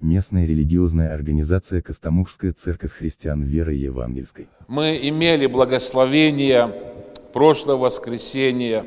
[0.00, 4.48] местная религиозная организация Костомукская церковь христиан веры евангельской.
[4.68, 6.70] Мы имели благословение
[7.32, 8.84] прошлое воскресенье.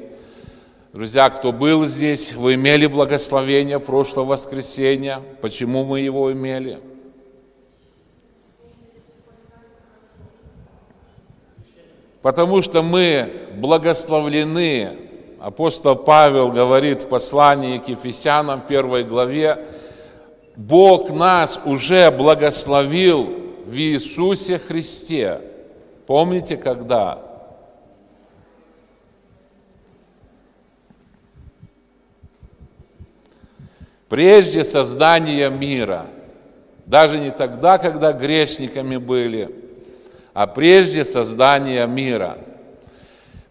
[0.93, 5.21] Друзья, кто был здесь, вы имели благословение прошлого воскресенья.
[5.41, 6.79] Почему мы его имели?
[12.21, 14.97] Потому что мы благословлены.
[15.39, 19.65] Апостол Павел говорит в послании к Ефесянам, первой главе,
[20.59, 23.33] Бог нас уже благословил
[23.65, 25.39] в Иисусе Христе.
[26.05, 27.19] Помните, когда?
[34.09, 36.07] Прежде создания мира.
[36.85, 39.55] Даже не тогда, когда грешниками были,
[40.33, 42.37] а прежде создания мира.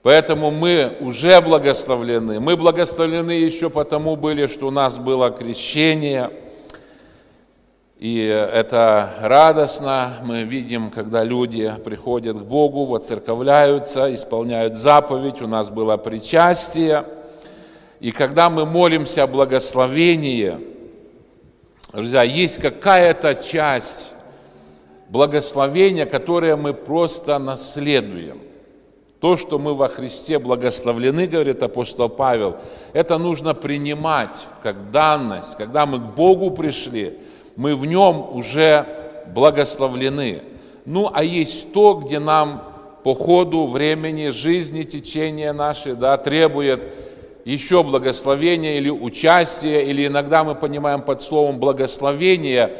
[0.02, 2.38] Поэтому мы уже благословлены.
[2.38, 6.30] Мы благословлены еще потому были, что у нас было крещение.
[7.98, 10.12] И это радостно.
[10.22, 15.42] Мы видим, когда люди приходят к Богу, воцерковляются, исполняют заповедь.
[15.42, 17.04] У нас было причастие.
[17.98, 20.54] И когда мы молимся о благословении,
[21.92, 24.14] друзья, есть какая-то часть
[25.08, 28.40] благословения, которое мы просто наследуем.
[29.20, 32.58] То, что мы во Христе благословлены, говорит апостол Павел,
[32.92, 35.56] это нужно принимать как данность.
[35.56, 37.18] Когда мы к Богу пришли,
[37.58, 38.86] мы в Нем уже
[39.34, 40.42] благословлены.
[40.86, 42.62] Ну, а есть то, где нам
[43.02, 46.88] по ходу времени, жизни, течения нашей, да, требует
[47.44, 52.74] еще благословения или участия, или иногда мы понимаем под словом благословение,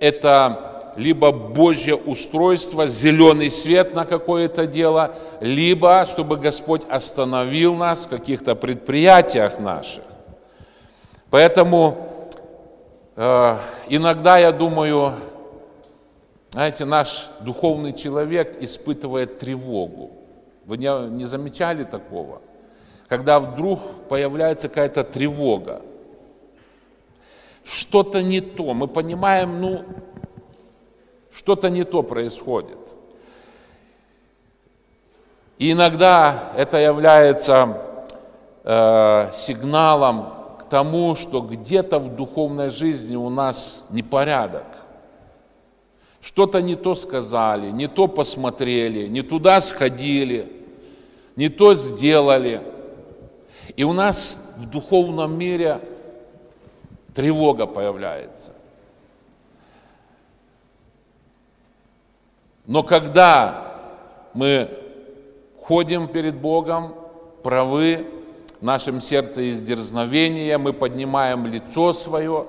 [0.00, 8.08] это либо Божье устройство, зеленый свет на какое-то дело, либо чтобы Господь остановил нас в
[8.08, 10.02] каких-то предприятиях наших.
[11.30, 12.15] Поэтому
[13.16, 15.14] иногда я думаю,
[16.50, 20.10] знаете, наш духовный человек испытывает тревогу.
[20.64, 22.42] Вы не, не замечали такого?
[23.08, 25.82] Когда вдруг появляется какая-то тревога.
[27.64, 28.74] Что-то не то.
[28.74, 29.84] Мы понимаем, ну,
[31.32, 32.96] что-то не то происходит.
[35.58, 37.80] И иногда это является
[38.64, 40.35] э, сигналом
[40.68, 44.66] тому, что где-то в духовной жизни у нас непорядок.
[46.20, 50.52] Что-то не то сказали, не то посмотрели, не туда сходили,
[51.36, 52.62] не то сделали.
[53.76, 55.80] И у нас в духовном мире
[57.14, 58.52] тревога появляется.
[62.66, 63.76] Но когда
[64.34, 64.68] мы
[65.62, 66.94] ходим перед Богом,
[67.42, 68.06] правы,
[68.60, 72.46] в нашем сердце есть дерзновение, мы поднимаем лицо свое,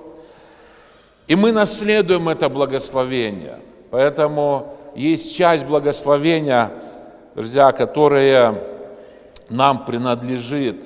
[1.28, 3.60] и мы наследуем это благословение.
[3.92, 6.72] Поэтому есть часть благословения,
[7.36, 8.64] друзья, которая
[9.50, 10.86] нам принадлежит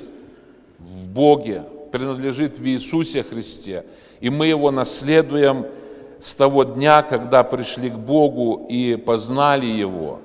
[0.80, 3.86] в Боге, принадлежит в Иисусе Христе,
[4.20, 5.66] и мы его наследуем–
[6.22, 10.20] с того дня, когда пришли к Богу и познали Его.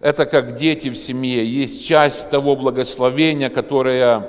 [0.00, 1.44] Это как дети в семье.
[1.44, 4.26] Есть часть того благословения, которое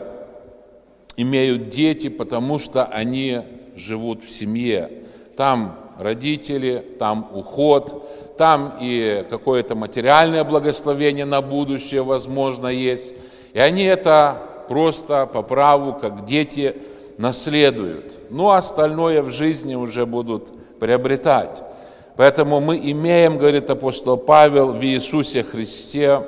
[1.16, 3.42] имеют дети, потому что они
[3.78, 4.92] живут в семье.
[5.38, 13.16] Там родители, там уход, там и какое-то материальное благословение на будущее, возможно, есть.
[13.54, 16.76] И они это просто по праву, как дети,
[17.18, 18.14] наследуют.
[18.30, 21.62] Ну, а остальное в жизни уже будут приобретать.
[22.22, 26.22] Поэтому мы имеем, говорит апостол Павел, в Иисусе Христе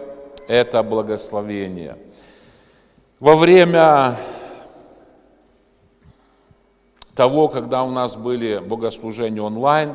[0.47, 1.97] это благословение.
[3.19, 4.17] Во время
[7.13, 9.93] того, когда у нас были богослужения онлайн,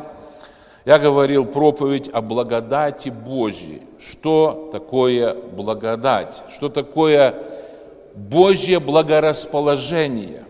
[0.84, 3.82] я говорил проповедь о благодати Божьей.
[3.98, 6.44] Что такое благодать?
[6.48, 7.42] Что такое
[8.14, 10.44] Божье благорасположение?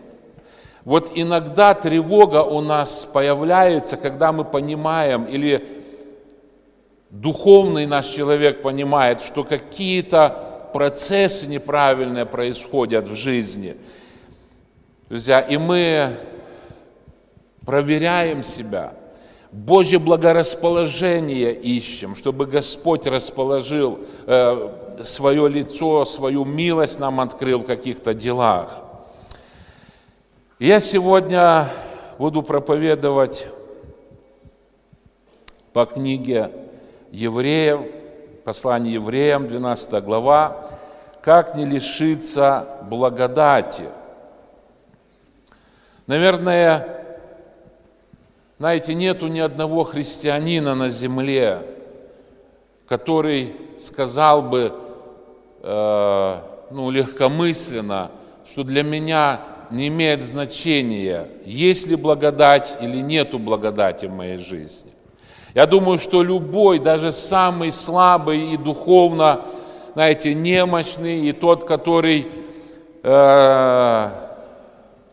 [0.89, 5.83] Вот иногда тревога у нас появляется, когда мы понимаем, или
[7.11, 13.77] духовный наш человек понимает, что какие-то процессы неправильные происходят в жизни.
[15.09, 16.15] Друзья, и мы
[17.67, 18.93] проверяем себя,
[19.51, 28.15] Божье благорасположение ищем, чтобы Господь расположил э, свое лицо, свою милость нам открыл в каких-то
[28.15, 28.88] делах.
[30.59, 31.69] Я сегодня
[32.17, 33.47] буду проповедовать
[35.71, 36.51] по книге
[37.11, 37.79] Евреев,
[38.43, 40.69] послание евреям, 12 глава,
[41.21, 43.85] «Как не лишиться благодати».
[46.07, 46.99] Наверное,
[48.57, 51.65] Знаете, нету ни одного христианина на земле,
[52.89, 54.73] который сказал бы,
[55.61, 58.11] э, ну, легкомысленно,
[58.45, 59.39] что для меня
[59.71, 64.91] не имеет значения, есть ли благодать или нету благодати в моей жизни.
[65.53, 69.41] Я думаю, что любой, даже самый слабый и духовно,
[69.93, 72.27] знаете, немощный, и тот, который
[73.03, 74.09] э,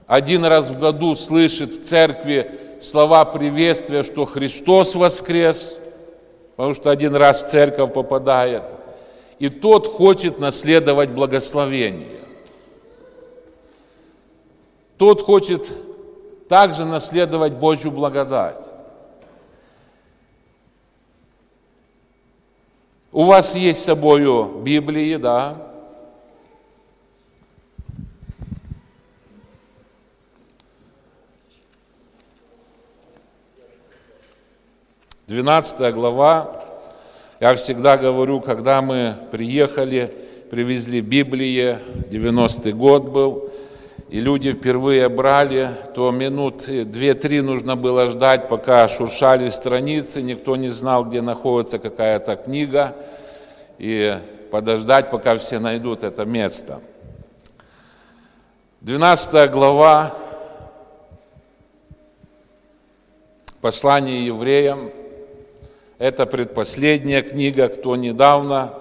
[0.07, 2.51] один раз в году слышит в церкви
[2.81, 5.81] слова приветствия, что Христос воскрес,
[6.55, 8.75] потому что один раз в церковь попадает,
[9.39, 12.26] и тот хочет наследовать благословение.
[14.99, 15.67] Тот хочет
[16.49, 18.73] также наследовать Божью благодать.
[23.13, 24.25] У вас есть с собой
[24.63, 25.67] Библии, да?
[35.27, 36.63] 12 глава.
[37.41, 40.15] Я всегда говорю, когда мы приехали,
[40.51, 41.79] привезли Библии,
[42.11, 43.51] 90-й год был,
[44.09, 50.69] и люди впервые брали, то минут 2-3 нужно было ждать, пока шуршали страницы, никто не
[50.69, 52.95] знал, где находится какая-то книга,
[53.79, 54.17] и
[54.51, 56.81] подождать, пока все найдут это место.
[58.83, 60.15] 12 глава,
[63.61, 64.93] послание евреям,
[65.99, 68.75] это предпоследняя книга, кто недавно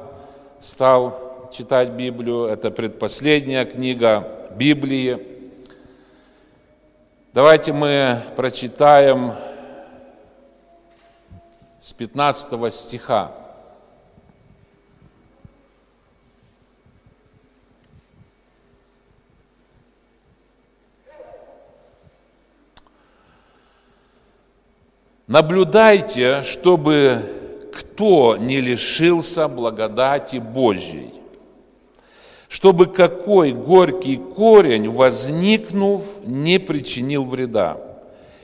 [0.59, 5.19] стал читать Библию, это предпоследняя книга Библии.
[7.33, 9.33] Давайте мы прочитаем
[11.79, 13.31] с 15 стиха.
[25.27, 31.14] Наблюдайте, чтобы кто не лишился благодати Божьей,
[32.47, 37.77] чтобы какой горький корень, возникнув, не причинил вреда,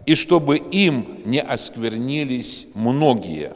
[0.06, 3.54] и чтобы им не осквернились многие,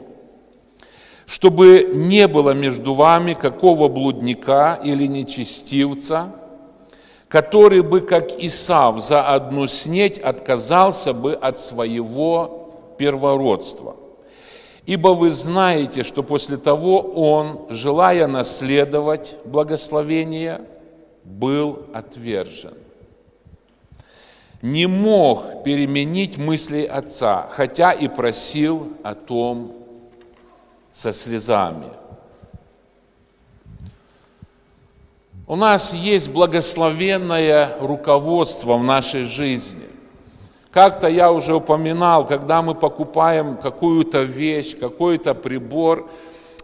[1.26, 6.32] чтобы не было между вами какого блудника или нечестивца,
[7.28, 13.96] который бы, как Исав, за одну снеть отказался бы от своего первородства.
[14.86, 20.60] Ибо вы знаете, что после того он, желая наследовать благословение,
[21.24, 22.74] был отвержен.
[24.62, 29.72] Не мог переменить мысли отца, хотя и просил о том
[30.92, 31.90] со слезами.
[35.48, 39.95] У нас есть благословенное руководство в нашей жизни.
[40.76, 46.06] Как-то я уже упоминал, когда мы покупаем какую-то вещь, какой-то прибор,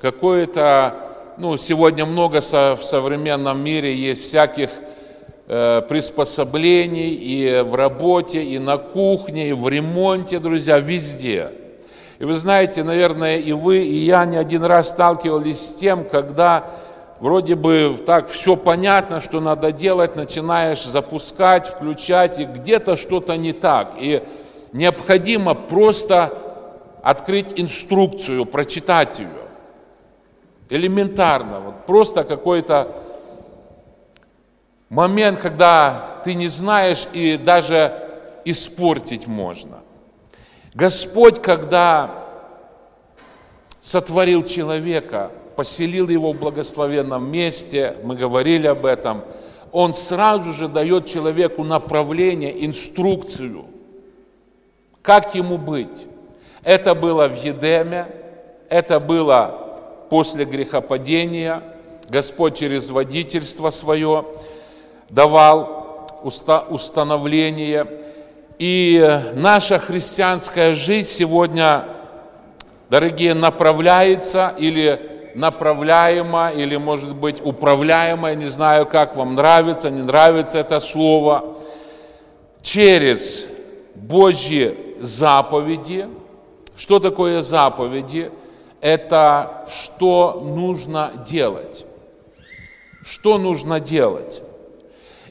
[0.03, 0.97] какой-то,
[1.39, 4.69] ну, сегодня много со, в современном мире есть всяких
[5.49, 11.49] э, приспособлений и в работе, и на кухне, и в ремонте, друзья, везде.
[12.19, 16.67] И вы знаете, наверное, и вы, и я не один раз сталкивались с тем, когда
[17.23, 23.53] вроде бы так все понятно, что надо делать, начинаешь запускать, включать, и где-то что-то не
[23.53, 23.95] так.
[23.97, 24.25] И
[24.73, 26.37] необходимо просто
[27.01, 29.29] открыть инструкцию, прочитать ее.
[30.69, 32.93] Элементарно, вот просто какой-то
[34.89, 38.01] момент, когда ты не знаешь и даже
[38.45, 39.79] испортить можно.
[40.75, 42.25] Господь, когда
[43.81, 49.23] сотворил человека– поселил его в благословенном месте, мы говорили об этом,
[49.73, 53.65] он сразу же дает человеку направление, инструкцию,
[55.01, 56.07] как ему быть.
[56.63, 58.07] Это было в Едеме,
[58.69, 61.63] это было после грехопадения.
[62.09, 64.27] Господь через водительство свое
[65.09, 67.87] давал установление.
[68.59, 71.85] И наша христианская жизнь сегодня,
[72.91, 80.59] дорогие, направляется или направляемо или, может быть, управляемо, не знаю, как вам нравится, не нравится
[80.59, 81.57] это слово,
[82.61, 83.49] через
[83.95, 86.09] Божьи заповеди.
[86.77, 88.31] Что такое заповеди?
[88.81, 91.87] Это что нужно делать.
[93.05, 94.43] Что нужно делать?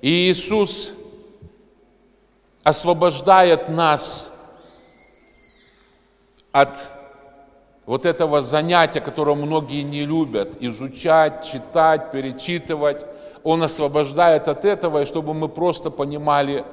[0.02, 0.94] И Иисус
[2.64, 4.32] освобождает нас
[6.52, 6.90] от
[7.86, 13.06] вот этого занятия, которое многие не любят, изучать, читать, перечитывать,
[13.44, 16.64] он освобождает от этого, и чтобы мы просто понимали,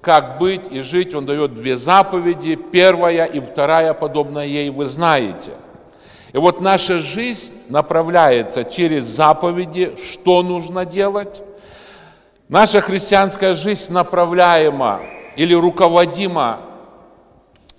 [0.00, 2.54] как быть и жить, Он дает две заповеди.
[2.54, 5.52] Первая и вторая, подобная ей, вы знаете.
[6.32, 11.42] И вот наша жизнь направляется через заповеди, что нужно делать.
[12.48, 15.00] Наша христианская жизнь направляема
[15.34, 16.60] или руководима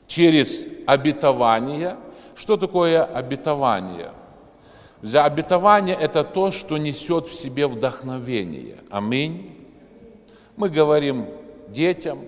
[0.07, 1.95] через обетование.
[2.37, 4.11] Что такое обетование?
[5.01, 8.77] За обетование– это то, что несет в себе вдохновение.
[8.91, 9.57] Аминь.
[10.55, 11.25] Мы говорим
[11.67, 12.19] детям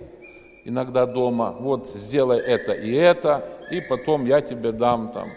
[0.64, 5.30] иногда дома, вот сделай это и это, и потом я тебе дам там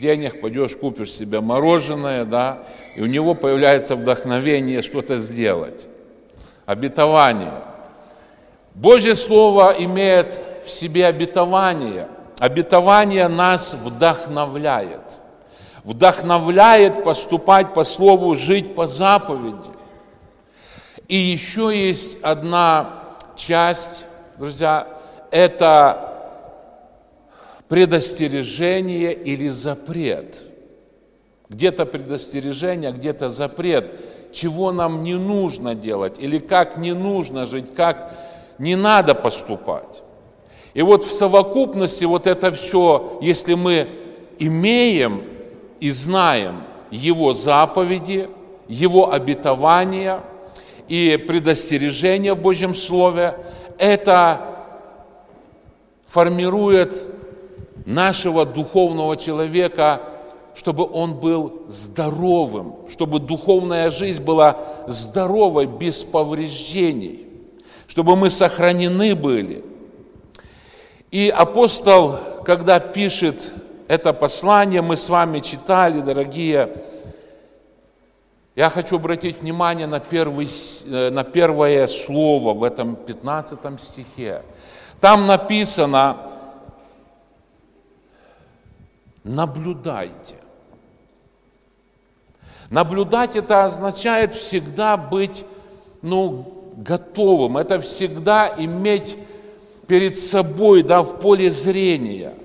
[0.00, 2.62] денег, пойдешь купишь себе мороженое, да,
[2.96, 5.88] и у него появляется вдохновение что-то сделать.
[6.66, 7.64] Обетование.
[8.74, 12.08] Божье Слово имеет в себе обетование.
[12.38, 15.20] Обетование нас вдохновляет.
[15.82, 19.70] Вдохновляет поступать по Слову, жить по заповеди.
[21.08, 23.02] И еще есть одна
[23.34, 24.86] часть, друзья,
[25.30, 26.08] это
[27.68, 30.44] предостережение или запрет.
[31.48, 33.98] Где-то предостережение, где-то запрет,
[34.32, 38.12] чего нам не нужно делать, или как не нужно жить, как
[38.58, 40.02] не надо поступать.
[40.74, 43.88] И вот в совокупности вот это все, если мы
[44.38, 45.22] имеем
[45.80, 48.28] и знаем Его заповеди,
[48.68, 50.20] Его обетования–
[50.88, 53.34] и предостережение в Божьем Слове,
[53.78, 54.40] это
[56.06, 57.06] формирует
[57.84, 60.02] нашего духовного человека,
[60.54, 64.58] чтобы он был здоровым, чтобы духовная жизнь была
[64.88, 67.26] здоровой, без повреждений,
[67.86, 69.64] чтобы мы сохранены были.
[71.10, 73.54] И апостол, когда пишет
[73.86, 76.74] это послание, мы с вами читали, дорогие
[78.54, 80.48] я хочу обратить внимание на, первый,
[80.86, 84.42] э, на первое слово в этом 15 стихе.
[85.00, 86.28] Там написано,
[89.22, 90.36] наблюдайте.
[92.70, 95.46] Наблюдать это означает всегда быть
[96.02, 99.16] ну, готовым, это всегда иметь
[99.88, 102.34] перед собой, да, в поле зрения–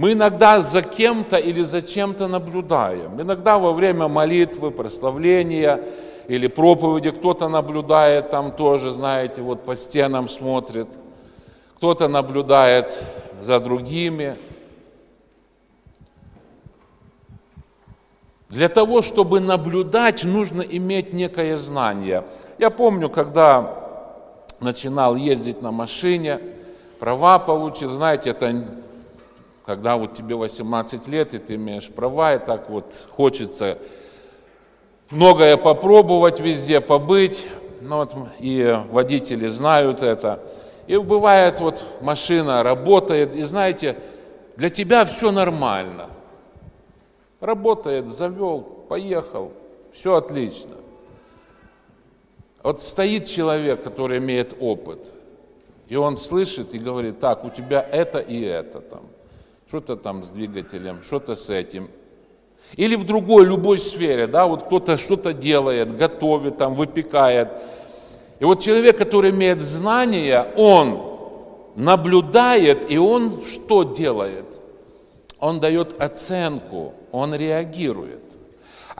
[0.00, 3.20] мы иногда за кем-то или за чем-то наблюдаем.
[3.20, 5.84] Иногда во время молитвы, прославления
[6.26, 10.88] или проповеди кто-то наблюдает там тоже, знаете, вот по стенам смотрит.
[11.76, 13.02] Кто-то наблюдает
[13.42, 14.36] за другими.
[18.48, 22.24] Для того, чтобы наблюдать, нужно иметь некое знание.
[22.58, 23.79] Я помню, когда
[24.60, 26.40] начинал ездить на машине,
[26.98, 28.64] права получил, знаете, это
[29.64, 33.78] когда вот тебе 18 лет, и ты имеешь права, и так вот хочется
[35.10, 37.48] многое попробовать везде, побыть,
[37.80, 40.42] ну вот, и водители знают это.
[40.86, 43.96] И бывает, вот машина работает, и знаете,
[44.56, 46.08] для тебя все нормально.
[47.40, 49.52] Работает, завел, поехал,
[49.92, 50.79] все отлично.
[52.62, 55.14] Вот стоит человек, который имеет опыт,
[55.88, 59.02] и он слышит и говорит, так, у тебя это и это там
[59.70, 61.90] что-то там с двигателем, что-то с этим.
[62.74, 67.48] Или в другой, любой сфере, да, вот кто-то что-то делает, готовит, там, выпекает.
[68.40, 71.00] И вот человек, который имеет знания, он
[71.76, 74.60] наблюдает, и он что делает?
[75.38, 78.29] Он дает оценку, он реагирует.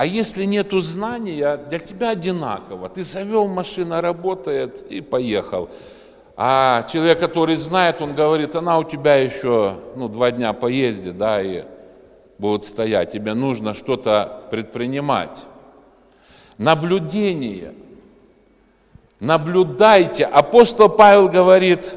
[0.01, 2.89] А если нету знания, для тебя одинаково.
[2.89, 5.69] Ты завел, машина работает и поехал.
[6.39, 11.43] А человек, который знает, он говорит, она у тебя еще ну, два дня поездит, да,
[11.43, 11.65] и
[12.39, 13.13] будет стоять.
[13.13, 15.45] Тебе нужно что-то предпринимать.
[16.57, 17.75] Наблюдение.
[19.21, 20.25] Наблюдайте.
[20.25, 21.95] Апостол Павел говорит,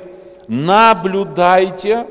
[0.49, 2.05] наблюдайте,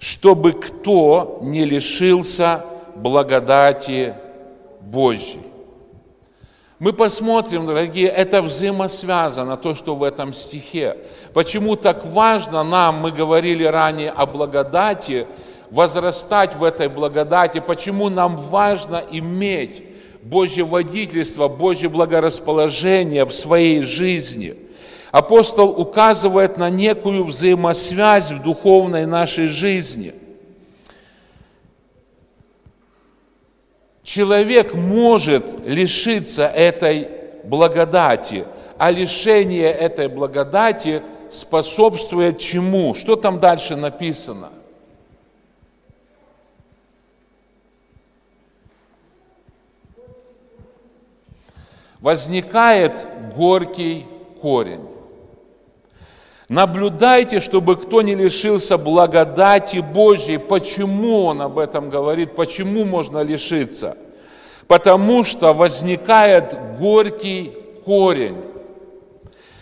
[0.00, 2.64] чтобы кто не лишился
[2.96, 4.16] благодати
[4.92, 5.40] Божьей.
[6.78, 10.98] Мы посмотрим, дорогие, это взаимосвязано, то, что в этом стихе.
[11.32, 15.26] Почему так важно нам, мы говорили ранее о благодати,
[15.70, 19.82] возрастать в этой благодати, почему нам важно иметь
[20.22, 24.56] Божье водительство, Божье благорасположение в своей жизни.
[25.10, 30.12] Апостол указывает на некую взаимосвязь в духовной нашей жизни–
[34.02, 37.08] Человек может лишиться этой
[37.44, 42.94] благодати, а лишение этой благодати способствует чему?
[42.94, 44.50] Что там дальше написано?
[52.00, 53.06] Возникает
[53.36, 54.04] горький
[54.40, 54.91] корень.
[56.48, 60.38] Наблюдайте, чтобы кто не лишился благодати Божьей.
[60.38, 62.34] Почему он об этом говорит?
[62.34, 63.96] Почему можно лишиться?
[64.66, 67.52] Потому что возникает горький
[67.84, 68.36] корень.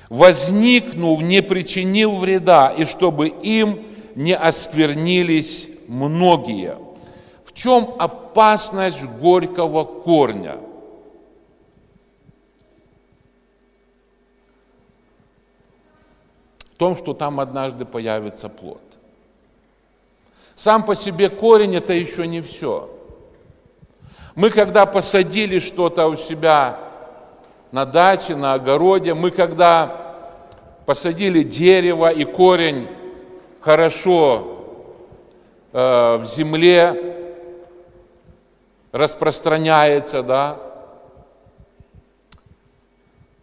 [0.08, 3.80] Возникнув, не причинил вреда, и чтобы им
[4.16, 6.74] не осквернились многие.
[7.44, 10.56] В чем опасность горького корня?
[16.80, 18.80] Том, что там однажды появится плод.
[20.54, 22.88] Сам по себе корень это еще не все.
[24.34, 26.80] Мы когда посадили что-то у себя
[27.70, 30.14] на даче, на огороде, мы когда
[30.86, 32.88] посадили дерево и корень
[33.60, 34.64] хорошо
[35.74, 37.44] э, в земле
[38.90, 40.56] распространяется, да,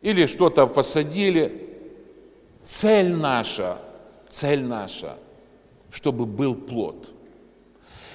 [0.02, 1.67] или что-то посадили.
[2.68, 3.78] Цель наша,
[4.28, 5.16] цель наша,
[5.90, 7.14] чтобы был плод.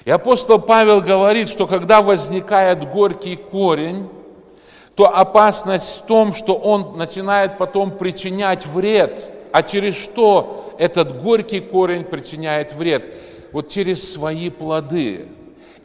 [0.05, 4.07] И апостол Павел говорит, что когда возникает горький корень,
[4.93, 9.27] то опасность в том, что он начинает потом причинять вред.
[9.51, 13.11] А через что этот горький корень причиняет вред?
[13.53, 15.29] Вот через свои плоды.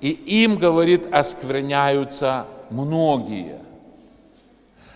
[0.02, 3.60] И им, говорит, оскверняются многие.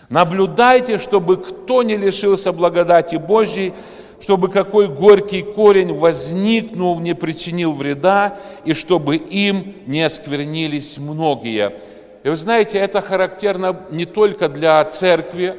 [0.09, 3.73] Наблюдайте, чтобы кто не лишился благодати Божьей,
[4.19, 11.73] чтобы какой горький корень возникнул, не причинил вреда, и чтобы им не осквернились многие.
[12.23, 15.55] И вы знаете, это характерно не только для церкви,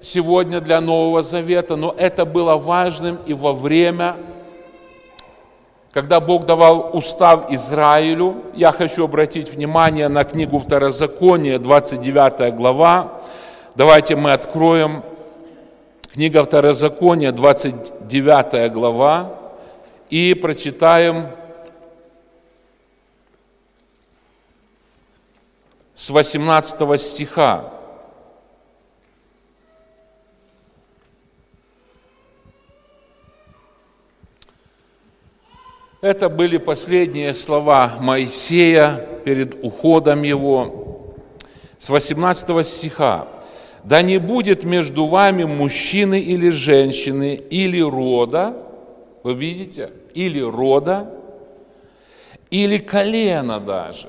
[0.00, 4.16] сегодня для Нового Завета, но это было важным и во время
[5.94, 13.20] когда Бог давал устав Израилю, я хочу обратить внимание на книгу Второзакония, 29 глава.
[13.76, 15.02] Давайте мы откроем
[16.12, 19.36] книга Второзакония, 29 глава,
[20.10, 21.26] и прочитаем
[25.92, 27.72] с 18 стиха.
[36.00, 41.16] Это были последние слова Моисея перед уходом его.
[41.80, 43.26] С 18 стиха.
[43.84, 48.56] «Да не будет между вами мужчины или женщины, или рода,
[49.22, 51.10] вы видите, или рода,
[52.50, 54.08] или колена даже.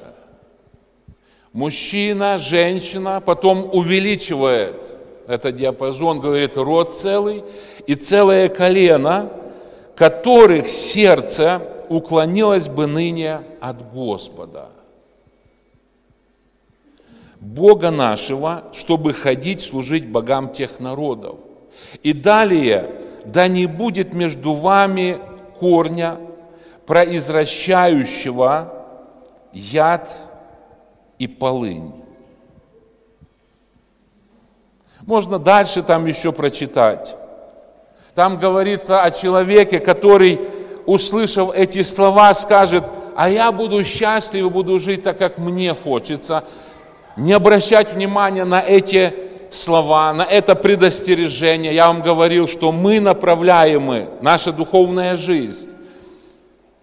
[1.51, 4.95] Мужчина, женщина, потом увеличивает
[5.27, 7.43] этот диапазон, говорит, род целый,
[7.88, 9.31] и целое колено,
[9.95, 14.69] которых сердце уклонилась бы ныне от Господа.
[17.45, 21.36] Бога нашего, чтобы ходить служить богам тех народов.
[22.01, 25.19] И далее, да не будет между вами
[25.60, 26.17] корня,
[26.88, 28.73] произвращающего
[29.53, 30.12] яд
[31.19, 31.93] и полынь.
[35.01, 37.15] Можно дальше там еще прочитать.
[38.15, 40.41] Там говорится о человеке, который
[40.88, 46.43] услышав эти слова, скажет, а я буду счастлив буду жить так, как мне хочется.
[47.17, 49.13] Не обращать внимания на эти
[49.49, 51.73] слова, на это предостережение.
[51.73, 55.69] Я вам говорил, что мы направляемы, наша духовная жизнь,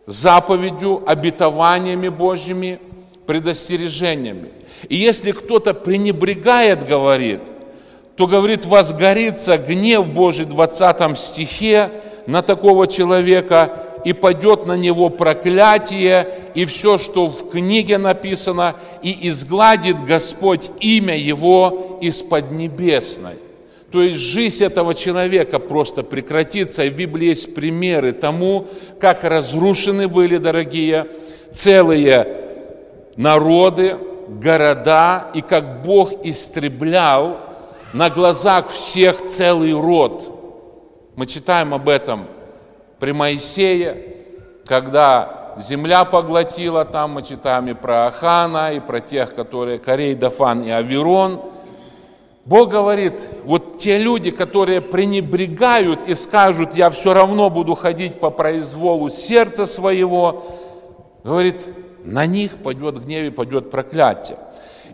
[0.07, 2.81] заповедью, обетованиями Божьими,
[3.27, 4.51] предостережениями.
[4.88, 7.40] И если кто-то пренебрегает, говорит,
[8.16, 11.90] то, говорит, возгорится гнев Божий в 20 стихе
[12.27, 19.28] на такого человека, и падет на него проклятие, и все, что в книге написано, и
[19.28, 23.34] изгладит Господь имя его из-под небесной.
[23.92, 26.84] То есть жизнь этого человека просто прекратится.
[26.84, 28.66] И в Библии есть примеры тому,
[28.98, 31.08] как разрушены были, дорогие,
[31.52, 32.26] целые
[33.16, 33.96] народы,
[34.28, 37.38] города, и как Бог истреблял
[37.92, 40.32] на глазах всех целый род.
[41.14, 42.26] Мы читаем об этом
[43.02, 43.96] при Моисее,
[44.64, 50.62] когда земля поглотила, там мы читаем и про Ахана, и про тех, которые Корей, Дафан
[50.62, 51.42] и Аверон.
[52.44, 58.30] Бог говорит, вот те люди, которые пренебрегают и скажут, я все равно буду ходить по
[58.30, 60.44] произволу сердца своего,
[61.24, 64.38] говорит, на них пойдет гнев и пойдет проклятие.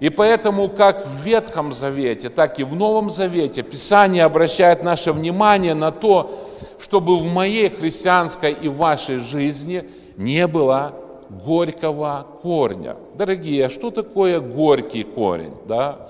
[0.00, 5.74] И поэтому как в Ветхом Завете, так и в Новом Завете Писание обращает наше внимание
[5.74, 9.84] на то, чтобы в моей христианской и вашей жизни
[10.16, 10.94] не было
[11.28, 12.96] горького корня.
[13.14, 15.54] Дорогие, а что такое горький корень?
[15.66, 16.08] Да?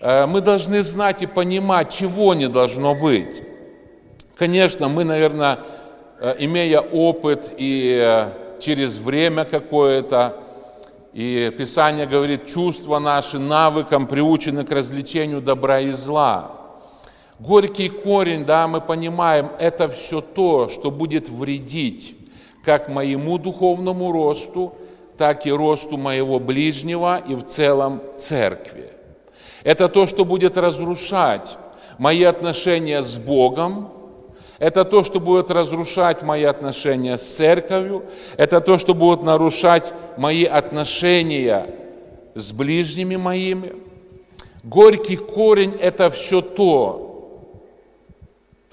[0.00, 3.42] Э, мы должны знать и понимать, чего не должно быть.
[4.36, 5.60] Конечно, мы, наверное,
[6.20, 10.36] э, имея опыт и э, через время какое-то,
[11.14, 16.52] и Писание говорит, чувства наши навыкам приучены к развлечению добра и зла.
[17.38, 22.16] Горький корень, да, мы понимаем, это все то, что будет вредить
[22.64, 24.74] как моему духовному росту,
[25.16, 28.90] так и росту моего ближнего и в целом церкви.
[29.62, 31.58] Это то, что будет разрушать
[31.98, 33.90] мои отношения с Богом,
[34.58, 38.04] это то, что будет разрушать мои отношения с церковью,
[38.38, 41.66] это то, что будет нарушать мои отношения
[42.34, 43.74] с ближними моими.
[44.64, 47.05] Горький корень– это все то,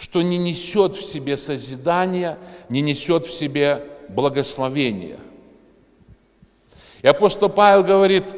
[0.04, 2.38] что не несет в себе созидания,
[2.68, 5.18] не несет в себе благословения.
[7.02, 8.36] И апостол Павел говорит,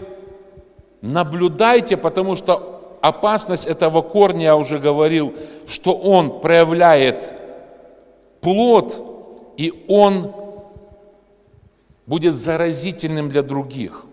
[1.02, 5.34] наблюдайте, потому что опасность этого корня, я уже говорил,
[5.66, 7.34] что он проявляет
[8.42, 10.36] плод, и он
[12.06, 14.06] будет заразительным для других.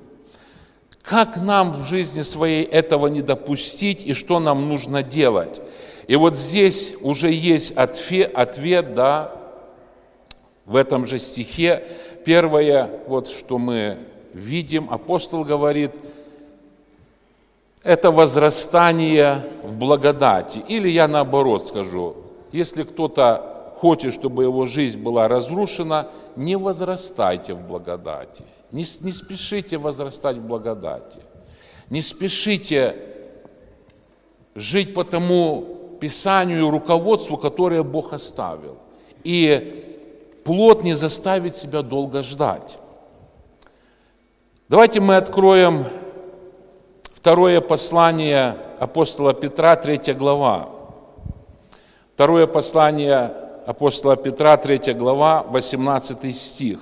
[1.03, 5.61] Как нам в жизни своей этого не допустить и что нам нужно делать?
[6.07, 9.33] И вот здесь уже есть ответ, ответ да,
[10.67, 11.85] в этом же стихе.
[12.25, 13.99] Первое, вот что мы
[14.33, 15.93] видим, апостол говорит,
[17.83, 20.63] это возрастание в благодати.
[20.69, 22.17] Или я наоборот скажу,
[22.53, 28.45] если кто-то хочет, чтобы его жизнь была разрушена, не возрастайте в благодати.
[28.71, 31.21] Не, не спешите возрастать в благодати.
[31.91, 32.97] Не спешите
[34.55, 38.77] жить по тому Писанию и руководству, которое Бог оставил.
[39.23, 42.81] И плод не заставит себя долго ждать.
[44.69, 45.85] Давайте мы откроем
[47.15, 50.71] второе послание апостола Петра, третья глава.
[52.17, 53.33] Второе послание
[53.65, 56.81] апостола Петра, третья глава, 18 стих.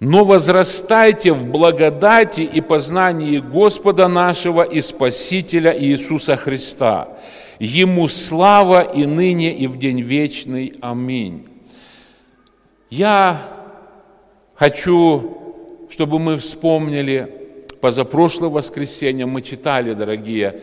[0.00, 7.08] Но возрастайте в благодати и познании Господа нашего и Спасителя Иисуса Христа.
[7.58, 10.72] Ему слава и ныне, и в день вечный.
[10.80, 11.46] Аминь.
[12.88, 13.42] Я
[14.54, 15.36] хочу,
[15.90, 17.34] чтобы мы вспомнили,
[17.82, 20.62] позапрошлое воскресенье мы читали, дорогие,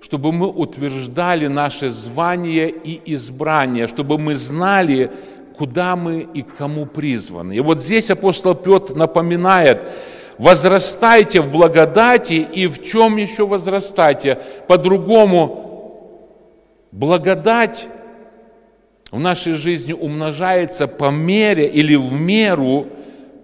[0.00, 5.10] чтобы мы утверждали наше звание и избрание, чтобы мы знали,
[5.58, 7.56] куда мы и кому призваны.
[7.56, 9.90] И вот здесь апостол Петр напоминает,
[10.38, 14.38] возрастайте в благодати и в чем еще возрастайте.
[14.68, 15.64] По-другому,
[16.92, 17.88] благодать
[19.10, 22.86] в нашей жизни умножается по мере или в меру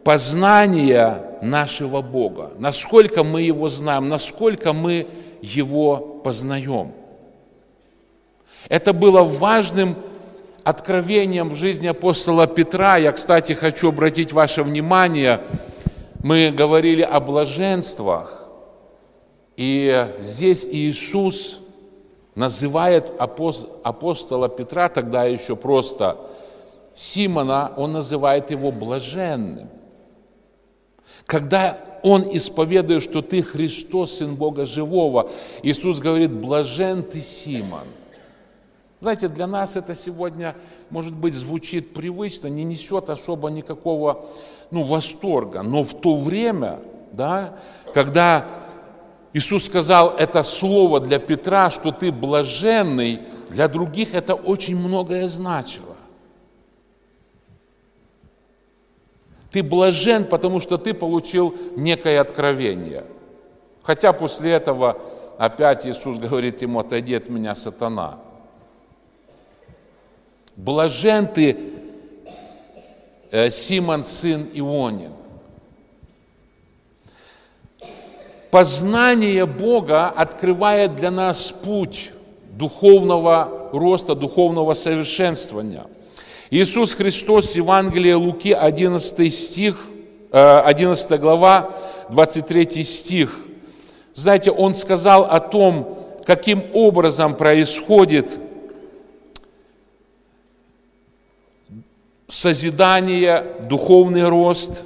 [0.04, 2.52] познания нашего Бога.
[2.58, 5.08] Насколько мы Его знаем, насколько мы
[5.42, 6.92] Его познаем.
[8.68, 9.96] Это было важным
[10.64, 15.42] откровением в жизни апостола Петра, я, кстати, хочу обратить ваше внимание,
[16.22, 18.48] мы говорили о блаженствах,
[19.56, 21.60] и здесь Иисус
[22.34, 26.16] называет апостола Петра, тогда еще просто
[26.94, 29.68] Симона, он называет его блаженным.
[31.26, 35.30] Когда он исповедует, что ты Христос, Сын Бога Живого,
[35.62, 37.86] Иисус говорит, блажен ты, Симон–
[39.04, 40.56] знаете, для нас это сегодня,
[40.88, 44.24] может быть, звучит привычно, не несет особо никакого
[44.70, 45.62] ну, восторга.
[45.62, 46.80] Но в то время,
[47.12, 47.54] да,
[47.92, 48.46] когда
[49.34, 55.96] Иисус сказал это слово для Петра, что ты блаженный, для других это очень многое значило.
[59.50, 63.04] Ты блажен, потому что ты получил некое откровение.
[63.82, 64.98] Хотя после этого
[65.36, 68.23] опять Иисус говорит ему, отойди от меня, сатана.
[70.56, 71.56] Блажен ты,
[73.30, 75.10] э, Симон, сын Ионин.
[78.52, 82.12] Познание Бога открывает для нас путь
[82.52, 85.86] духовного роста, духовного совершенствования.
[86.50, 89.84] Иисус Христос, Евангелие Луки, 11 стих,
[90.30, 91.70] 11 э, глава,
[92.10, 93.40] 23 стих.
[94.14, 98.38] Знаете, Он сказал о том, каким образом происходит
[102.28, 104.84] созидание, духовный рост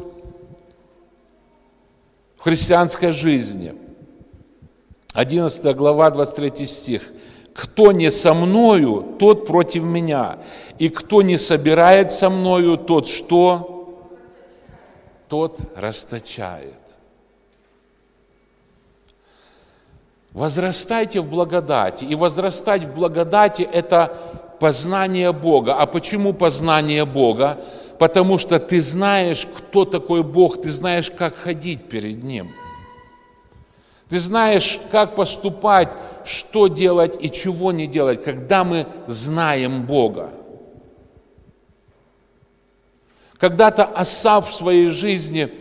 [2.37, 3.74] в христианской жизни.
[5.14, 7.03] 11 глава, 23 стих.
[7.55, 10.38] «Кто не со мною, тот против меня,
[10.79, 13.79] и кто не собирает со мною, тот что?
[15.29, 16.74] тот расточает.
[20.33, 22.05] Возрастайте в благодати.
[22.05, 25.75] И возрастать в благодати– это познание Бога.
[25.75, 27.61] А почему познание Бога?
[27.99, 32.51] Потому что ты знаешь, кто такой Бог, ты знаешь, как ходить перед Ним.
[34.09, 40.31] Ты знаешь, как поступать, что делать и чего не делать, когда мы знаем Бога.
[43.38, 45.53] Когда-то Асав в своей жизни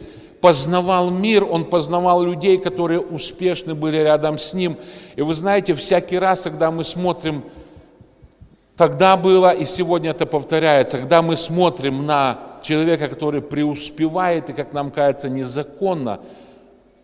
[0.41, 4.77] познавал мир, он познавал людей, которые успешны были рядом с ним.
[5.15, 7.43] И вы знаете, всякий раз, когда мы смотрим,
[8.77, 14.73] тогда было и сегодня это повторяется, когда мы смотрим на человека, который преуспевает и, как
[14.73, 16.21] нам кажется, незаконно,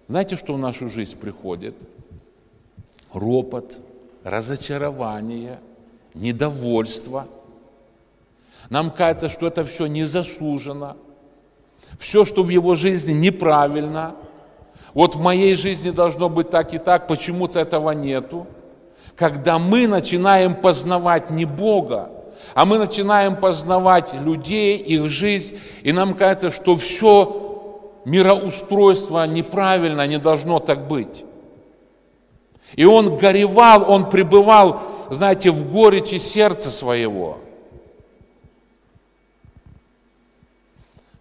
[0.07, 1.75] знаете, что в нашу жизнь приходит?
[3.13, 3.79] Ропот,
[4.23, 5.59] разочарование,
[6.13, 7.27] недовольство–
[8.69, 10.95] нам кажется, что это все незаслуженно,
[11.99, 14.15] все, что в его жизни неправильно.
[14.93, 18.47] Вот в моей жизни должно быть так и так, почему-то этого нету.
[19.15, 22.09] Когда мы начинаем познавать не Бога,
[22.53, 30.17] а мы начинаем познавать людей, их жизнь, и нам кажется, что все мироустройство неправильно, не
[30.17, 31.25] должно так быть.
[32.75, 37.37] И он горевал, он пребывал, знаете, в горечи сердца своего–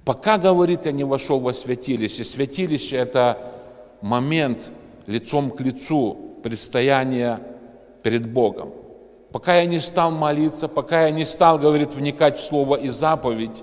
[0.05, 2.25] Пока, говорит, я не вошел во святилище.
[2.25, 3.39] Святилище– это
[4.01, 4.73] момент
[5.07, 7.41] лицом к лицу предстояния
[8.03, 8.73] перед Богом.
[9.33, 13.63] Пока я не стал молиться, пока я не стал, говорит, вникать в Слово и заповедь,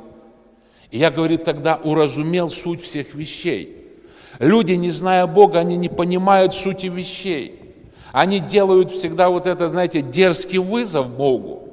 [0.91, 3.75] и я, говорит, тогда уразумел суть всех вещей.
[4.39, 7.59] Люди, не зная Бога, они не понимают сути вещей.
[8.11, 11.69] Они делают всегда вот это, знаете, дерзкий вызов Богу.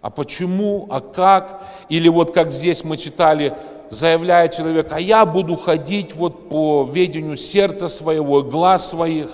[0.00, 1.62] А почему, а как?
[1.88, 3.54] Или вот как здесь мы читали,
[3.90, 9.28] заявляет человек, а я буду ходить вот по ведению сердца своего, глаз своих.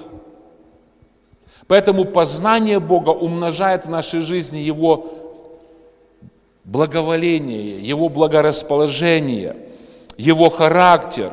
[1.67, 5.07] Поэтому познание Бога умножает в нашей жизни Его
[6.65, 9.57] благоволение, Его благорасположение,
[10.17, 11.33] Его характер.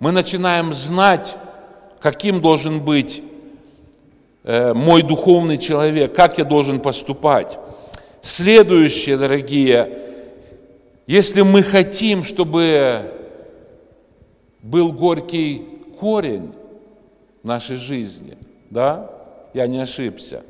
[0.00, 1.36] Мы начинаем знать,
[2.00, 3.22] каким должен быть
[4.42, 7.58] э, мой духовный человек, как я должен поступать.
[8.22, 9.98] Следующее, дорогие,
[11.06, 13.12] если мы хотим, чтобы
[14.62, 15.66] был горький
[15.98, 16.52] корень
[17.42, 18.36] нашей жизни,
[18.72, 19.10] да,
[19.52, 20.42] я не ошибся,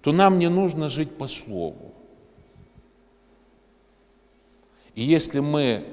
[0.00, 1.94] то нам не нужно жить по слову.
[4.96, 5.86] И если мы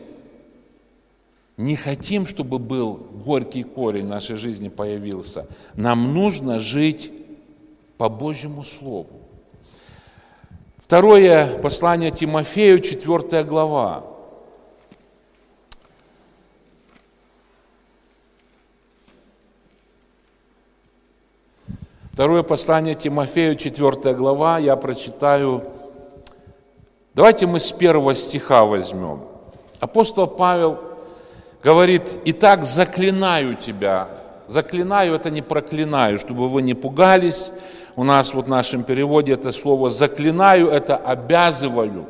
[1.56, 7.12] не хотим, чтобы был горький корень нашей жизни появился, нам нужно жить
[7.98, 9.22] по Божьему Слову.
[10.78, 14.06] Второе послание Тимофею, 4 глава.
[22.20, 25.64] Второе послание Тимофею, 4 глава, я прочитаю.
[27.14, 29.22] Давайте мы с первого стиха возьмем.
[29.80, 30.80] Апостол Павел
[31.64, 34.10] говорит, «Итак, заклинаю тебя».
[34.48, 37.54] Заклинаю– это не проклинаю, чтобы вы не пугались,
[37.96, 42.06] у нас вот в нашем переводе это слово «заклинаю»– это «обязываю».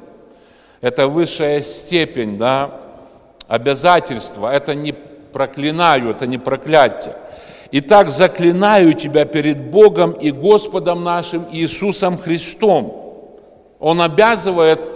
[0.82, 2.72] Это высшая степень, да,
[3.48, 4.52] обязательства.
[4.52, 7.16] Это не проклинаю, это не проклятие.
[7.72, 13.16] Итак, заклинаю тебя перед Богом и Господом нашим Иисусом Христом.
[13.80, 14.94] Он обязывает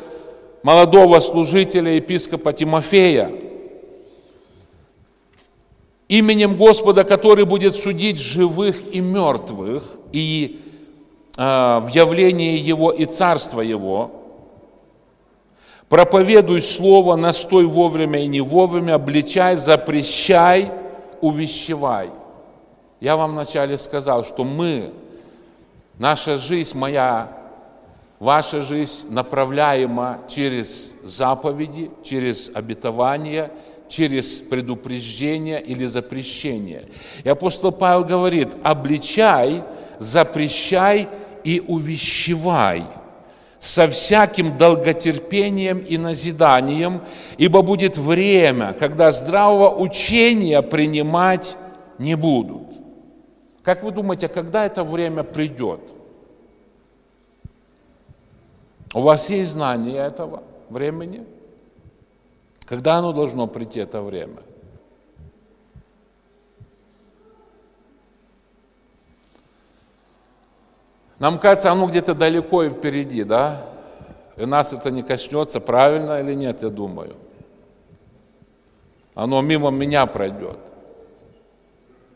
[0.63, 3.31] молодого служителя епископа Тимофея
[6.07, 10.59] именем Господа, который будет судить живых и мертвых, и
[11.37, 14.11] а, в явлении Его и Царства Его,
[15.89, 20.71] проповедуй Слово, настой вовремя и не вовремя, обличай, запрещай,
[21.21, 22.09] увещевай.
[23.03, 24.93] Я вам вначале сказал, что мы,
[25.99, 27.37] наша жизнь, моя,
[28.17, 33.51] ваша жизнь направляема через заповеди, через обетование,
[33.89, 36.85] через предупреждение или запрещение.
[37.25, 39.65] И апостол Павел говорит, обличай,
[39.99, 41.09] запрещай
[41.43, 42.85] и увещевай
[43.59, 47.01] со всяким долготерпением и назиданием,
[47.37, 51.57] ибо будет время, когда здравого учения принимать
[51.99, 52.72] не будут.
[53.63, 55.79] Как вы думаете, когда это время придет?
[58.93, 61.25] У вас есть знание этого времени?
[62.65, 64.43] Когда оно должно прийти, это время?
[71.19, 73.65] Нам кажется, оно где-то далеко и впереди, да?
[74.35, 77.15] И нас это не коснется, правильно или нет, я думаю.
[79.15, 80.72] Оно мимо меня пройдет.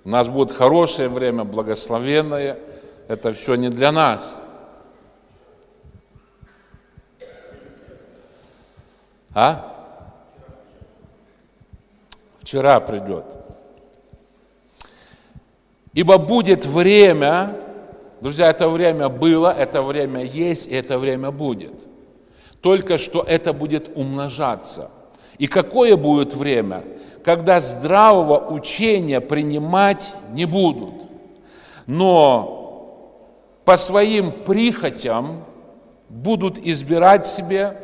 [0.08, 2.60] У нас будет хорошее время, благословенное.
[3.10, 4.42] Это все не для нас.
[9.34, 9.76] А?
[12.40, 13.36] Вчера придет.
[15.92, 17.58] Ибо будет время,
[18.22, 21.86] друзья, это время было, это время есть, и это время будет.
[22.62, 24.90] Только что это будет умножаться.
[25.38, 26.86] И какое будет время?
[27.28, 31.04] Когда здравого учения принимать не будут,
[31.86, 33.04] но
[33.66, 35.44] по своим прихотям
[36.08, 37.82] будут избирать себе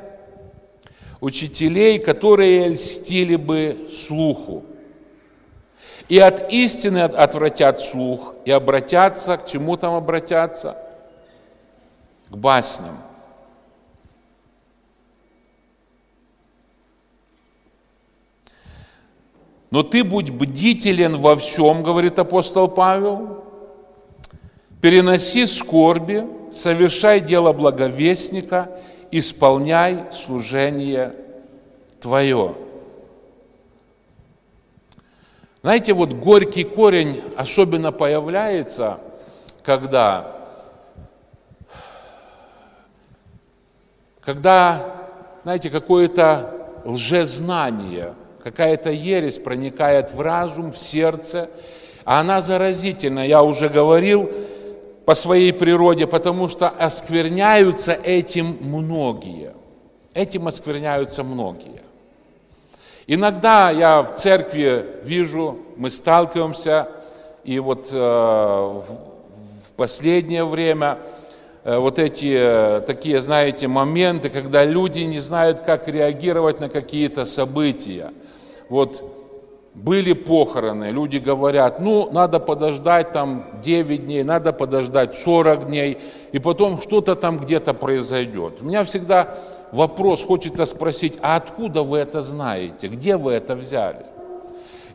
[1.20, 4.64] учителей, которые льстили бы слуху.
[6.08, 10.78] И от истины отвратят слух, и обратятся, к чему там обратятся?
[12.30, 12.98] К басням.
[19.74, 23.44] Но ты будь бдителен во всем, говорит апостол Павел,
[24.84, 28.70] переноси скорби, совершай дело благовестника,
[29.10, 31.16] исполняй служение
[32.00, 32.54] твое.
[35.64, 39.00] Знаете, вот горький корень особенно появляется,
[39.64, 40.38] когда,
[44.22, 45.10] когда,
[45.42, 51.50] знаете, какое-то лжезнание– какая-то ересь проникает в разум, в сердце,
[52.04, 54.30] а она заразительна, я уже говорил,
[55.06, 59.54] по своей природе, потому что оскверняются этим многие.
[60.14, 61.82] Этим оскверняются многие.
[63.08, 66.88] Иногда я в церкви вижу, мы сталкиваемся,
[67.44, 68.84] и вот э, в
[69.76, 71.00] последнее время
[71.64, 77.26] Э, вот эти э, такие, знаете, моменты, когда люди не знают, как реагировать на какие-то
[77.26, 78.12] события.
[78.74, 79.04] Вот
[79.76, 86.00] были похороны, люди говорят, ну, надо подождать там 9 дней, надо подождать 40 дней,
[86.32, 88.62] и потом что-то там где-то произойдет.
[88.62, 89.38] У меня всегда
[89.72, 94.08] вопрос, хочется спросить, а откуда вы это знаете, где вы это взяли?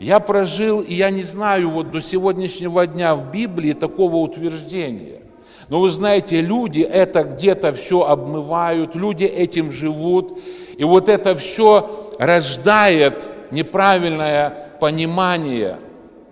[0.01, 5.23] Я прожил, и я не знаю вот до сегодняшнего дня в Библии такого утверждения.
[5.69, 10.37] Но вы знаете, люди это где-то все обмывают, люди этим живут,
[10.77, 11.89] и вот это все
[12.19, 15.79] рождает неправильное понимание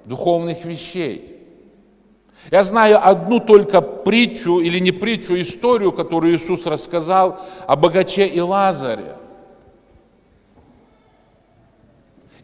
[0.04, 1.36] духовных вещей.
[2.50, 8.40] Я знаю одну только притчу, или не притчу, историю, которую Иисус рассказал о богаче и
[8.40, 9.16] Лазаре.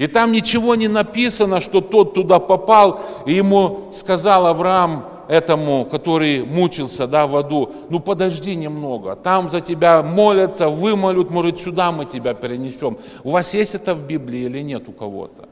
[0.03, 6.45] И там ничего не написано, что тот туда попал, и ему сказал Авраам, этому, который
[6.45, 12.05] мучился да, в аду, ну подожди немного, там за тебя молятся, вымолют, может сюда мы
[12.05, 12.99] тебя перенесем.
[13.23, 15.49] У вас есть это в Библии или нет у кого-то?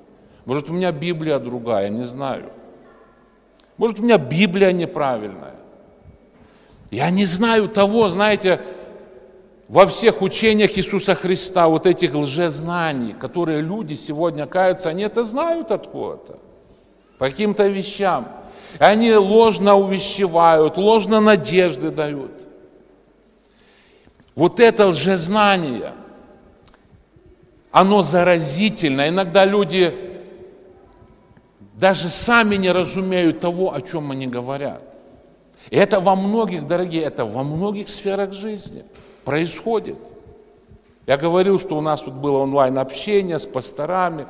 [0.47, 2.47] Может у меня Библия другая, не знаю.
[3.77, 5.55] Может у меня Библия неправильная.
[6.91, 8.61] Я не знаю того, знаете,
[9.71, 15.71] во всех учениях Иисуса Христа, вот этих лжезнаний, которые люди сегодня каются, они это знают
[15.71, 16.41] откуда-то,
[17.19, 18.27] по каким-то вещам.
[18.81, 22.49] Они ложно увещевают, ложно надежды дают.
[24.35, 25.93] Вот это лжезнание,
[27.71, 29.09] оно заразительно.
[29.09, 29.95] Иногда люди
[31.75, 34.99] даже сами не разумеют того, о чем они говорят.
[35.71, 38.83] И это во многих, дорогие, это во многих сферах жизни
[39.25, 39.99] происходит.
[41.07, 44.27] Я говорил, что у нас тут было онлайн-общение с пасторами.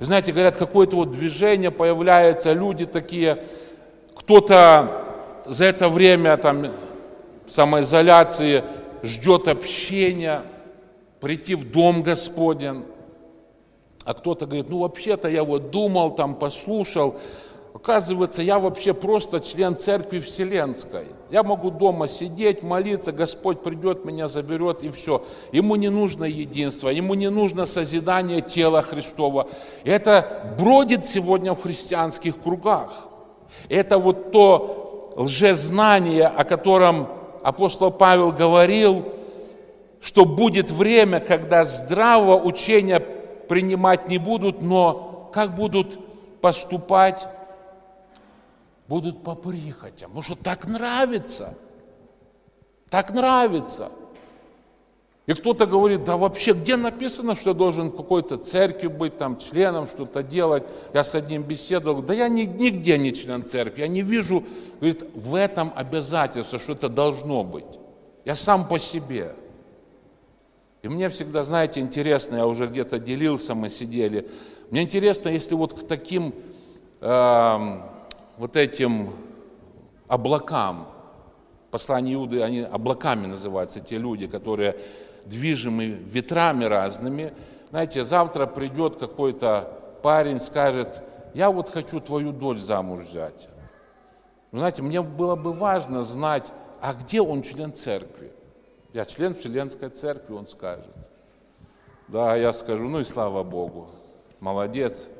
[0.00, 3.42] знаете, говорят, какое-то вот движение появляется, люди такие,
[4.14, 5.14] кто-то
[5.46, 6.66] за это время там,
[7.46, 8.62] самоизоляции
[9.02, 10.42] ждет общения,
[11.20, 12.84] прийти в дом Господен.
[14.04, 17.18] А кто-то говорит, ну вообще-то я вот думал, там послушал,
[17.80, 21.06] Оказывается, я вообще просто член церкви Вселенской.
[21.30, 25.24] Я могу дома сидеть, молиться, Господь придет, меня заберет и все.
[25.52, 29.46] Ему не нужно единство, ему не нужно созидание тела Христова.
[29.84, 33.06] Это бродит сегодня в христианских кругах.
[33.68, 37.08] Это вот то лжезнание, о котором
[37.44, 39.04] апостол Павел говорил,
[40.00, 46.00] что будет время, когда здравого учения принимать не будут, но как будут
[46.40, 47.28] поступать,
[48.88, 50.10] будут по прихотям.
[50.10, 51.54] Потому что так нравится.
[52.88, 53.92] Так нравится.
[55.26, 59.36] И кто-то говорит, да вообще, где написано, что я должен в какой-то церкви быть, там,
[59.36, 60.62] членом, что-то делать?
[60.94, 64.42] Я с одним беседовал, да я ни, нигде не член церкви, я не вижу,
[64.80, 67.78] говорит, в этом обязательство, что это должно быть.
[68.24, 69.34] Я сам по себе.
[70.80, 74.26] И мне всегда, знаете, интересно, я уже где-то делился, мы сидели,
[74.70, 76.32] Мне интересно, если вот к таким
[77.02, 77.80] э,
[78.38, 79.10] вот этим
[80.06, 80.88] облакам,
[81.70, 84.78] послание Иуды, они облаками называются, те люди, которые
[85.24, 87.34] движимы ветрами разными.
[87.70, 91.02] Знаете, завтра придет какой-то парень, скажет,
[91.34, 93.48] я вот хочу твою дочь замуж взять.
[94.52, 98.32] Вы знаете, мне было бы важно знать, а где он член церкви?
[98.94, 100.96] Я член Вселенской церкви, он скажет.
[102.06, 103.90] Да, я скажу, ну и слава Богу,
[104.40, 105.10] молодец,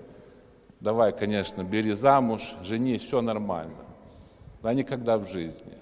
[0.80, 3.84] давай, конечно, бери замуж, женись, все нормально.
[4.62, 5.78] Да никогда в жизни.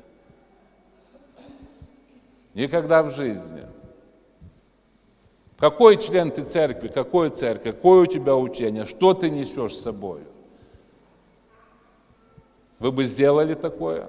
[2.54, 3.66] Никогда в жизни.
[5.58, 10.20] Какой член ты церкви, какой церкви, какое у тебя учение, что ты несешь с собой?
[12.78, 14.08] Вы бы сделали такое?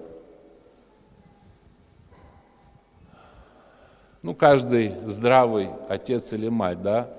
[4.21, 7.09] Ну, каждый здравый отец или мать, да,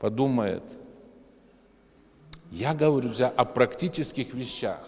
[0.00, 0.64] подумает.
[2.54, 4.78] Я говорю, друзья, о практических вещах.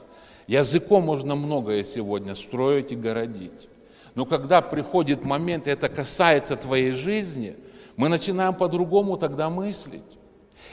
[0.47, 3.69] Языком можно многое сегодня строить и городить.
[4.14, 7.57] Но когда приходит момент, и это касается твоей жизни,
[7.97, 10.05] мы начинаем по-другому тогда мыслить.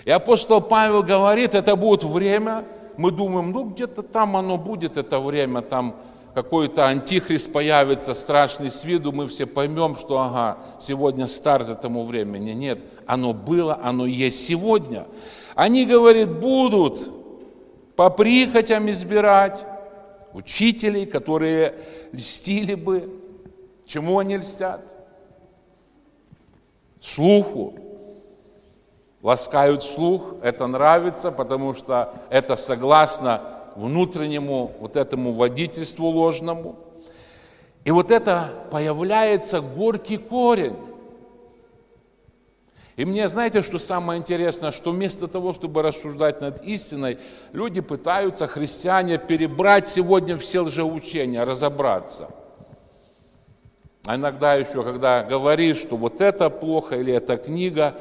[0.06, 2.64] И апостол Павел говорит, это будет время,
[2.96, 5.96] мы думаем, ну где-то там оно будет, это время, там
[6.36, 12.52] какой-то антихрист появится, страшный с виду, мы все поймем, что ага, сегодня старт этому времени.
[12.52, 12.78] Нет,
[13.08, 15.08] оно было, оно есть сегодня.
[15.56, 17.12] Они, говорит, будут
[17.96, 19.66] по прихотям избирать
[20.34, 21.76] учителей, которые
[22.12, 23.20] льстили бы.
[23.86, 24.96] Чему они льстят?
[27.00, 27.76] Слуху.
[29.22, 36.76] Ласкают слух, это нравится, потому что это согласно внутреннему вот этому водительству ложному.
[37.86, 40.76] И вот это появляется горький корень.
[42.96, 47.18] И мне, знаете, что самое интересное, что вместо того, чтобы рассуждать над истиной,
[47.52, 52.30] люди пытаются, христиане, перебрать сегодня все лжеучения, разобраться.
[54.06, 57.96] А иногда еще, когда говоришь, что вот это плохо или эта книга,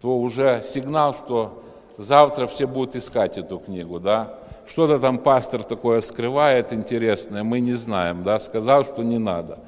[0.00, 1.64] то уже сигнал, что
[1.98, 4.38] завтра все будут искать эту книгу, да.
[4.66, 9.58] Что-то там пастор такое скрывает интересное, мы не знаем, да, сказал, что не надо.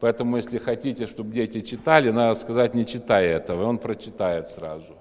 [0.00, 4.94] Поэтому, если хотите, чтобы дети читали, надо сказать, не читай этого, и он прочитает сразу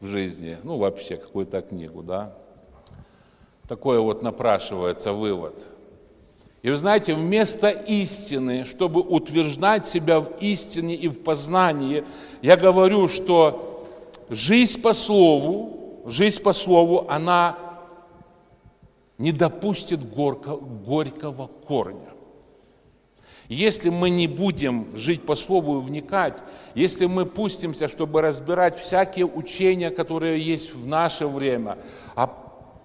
[0.00, 2.32] в жизни, ну, вообще, какую-то книгу, да.
[3.66, 5.68] Такое вот напрашивается вывод.
[6.62, 12.04] И вы знаете, вместо истины, чтобы утверждать себя в истине и в познании,
[12.40, 13.86] я говорю, что
[14.28, 17.58] жизнь по слову, жизнь по слову, она
[19.18, 22.10] не допустит горько, горького корня.
[23.48, 26.42] Если мы не будем жить по слову и вникать,
[26.74, 31.78] если мы пустимся, чтобы разбирать всякие учения, которые есть в наше время,
[32.14, 32.30] а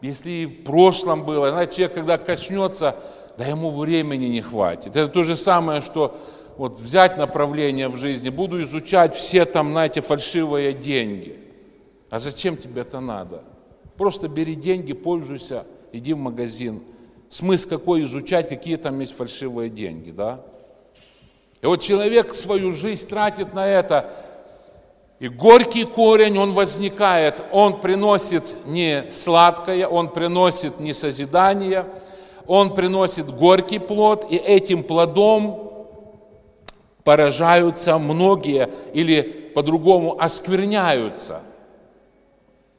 [0.01, 2.95] если и в прошлом было, знаете, человек, когда коснется,
[3.37, 4.95] да ему времени не хватит.
[4.95, 6.17] Это то же самое, что
[6.57, 11.39] вот взять направление в жизни, буду изучать все там, знаете, фальшивые деньги.
[12.09, 13.43] А зачем тебе это надо?
[13.97, 16.83] Просто бери деньги, пользуйся, иди в магазин.
[17.27, 20.45] Смысл какой изучать, какие там есть фальшивые деньги, да?
[21.63, 24.11] И вот человек свою жизнь тратит на это,
[25.19, 31.85] и горький корень, он возникает, он приносит не сладкое, он приносит не созидание,
[32.45, 35.87] он приносит горький плод, и этим плодом
[37.03, 39.21] поражаются многие или
[39.55, 41.41] по-другому оскверняются–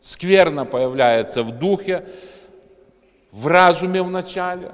[0.05, 2.05] скверно появляется в духе,
[3.33, 4.73] в разуме вначале,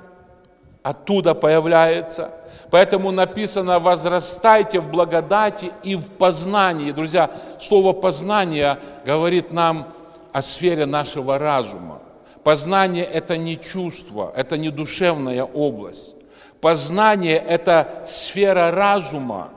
[0.82, 2.32] оттуда появляется.
[2.71, 6.93] Поэтому написано, возрастайте в благодати и в познании.
[6.93, 9.89] Друзья, слово познание говорит нам
[10.33, 12.01] о сфере нашего разума.
[12.45, 16.14] Познание– это не чувство, это не душевная область.
[16.61, 19.49] Познание– это сфера разума,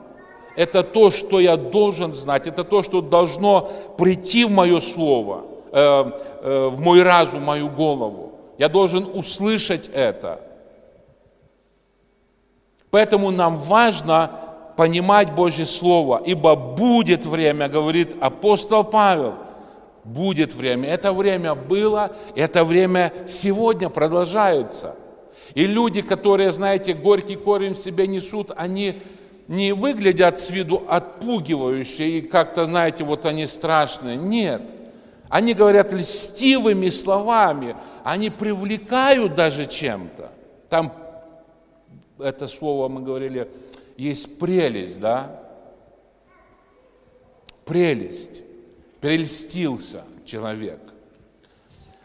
[0.56, 5.44] это то, что я должен знать, это то, что должно прийти в мое слово–
[5.76, 6.04] Э,
[6.42, 8.30] э, в мой разум, в мою голову.
[8.58, 10.40] Я должен услышать это.
[12.94, 14.30] Поэтому нам важно
[14.76, 19.34] понимать Божье Слово, ибо будет время, говорит апостол Павел,
[20.04, 20.90] будет время.
[20.90, 24.94] Это время было, это время сегодня продолжается.
[25.54, 29.00] И люди, которые, знаете, горький корень в себе несут, они
[29.48, 34.16] не выглядят с виду отпугивающие и как-то, знаете, вот они страшные.
[34.16, 34.62] Нет–
[35.30, 37.74] они говорят льстивыми словами,
[38.04, 40.30] они привлекают даже чем-то.
[40.68, 40.92] Там,
[42.18, 43.50] это слово мы говорили,
[43.96, 45.40] есть прелесть, да?
[47.64, 48.42] Прелесть.
[49.00, 50.80] прельстился человек,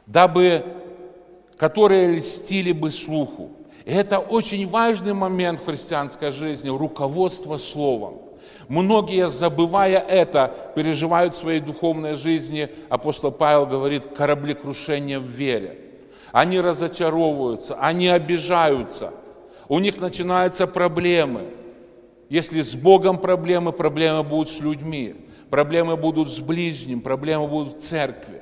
[0.05, 0.65] дабы,
[1.57, 3.51] которые льстили бы слуху.
[3.85, 8.21] И это очень важный момент в христианской жизни, руководство словом.
[8.67, 15.79] Многие, забывая это, переживают в своей духовной жизни, апостол Павел говорит, кораблекрушение в вере.
[16.31, 19.11] Они разочаровываются, они обижаются,
[19.69, 21.45] у них начинаются проблемы.
[22.27, 25.15] Если с Богом проблемы, проблемы будут с людьми,
[25.49, 28.41] проблемы будут с ближним, проблемы будут в церкви.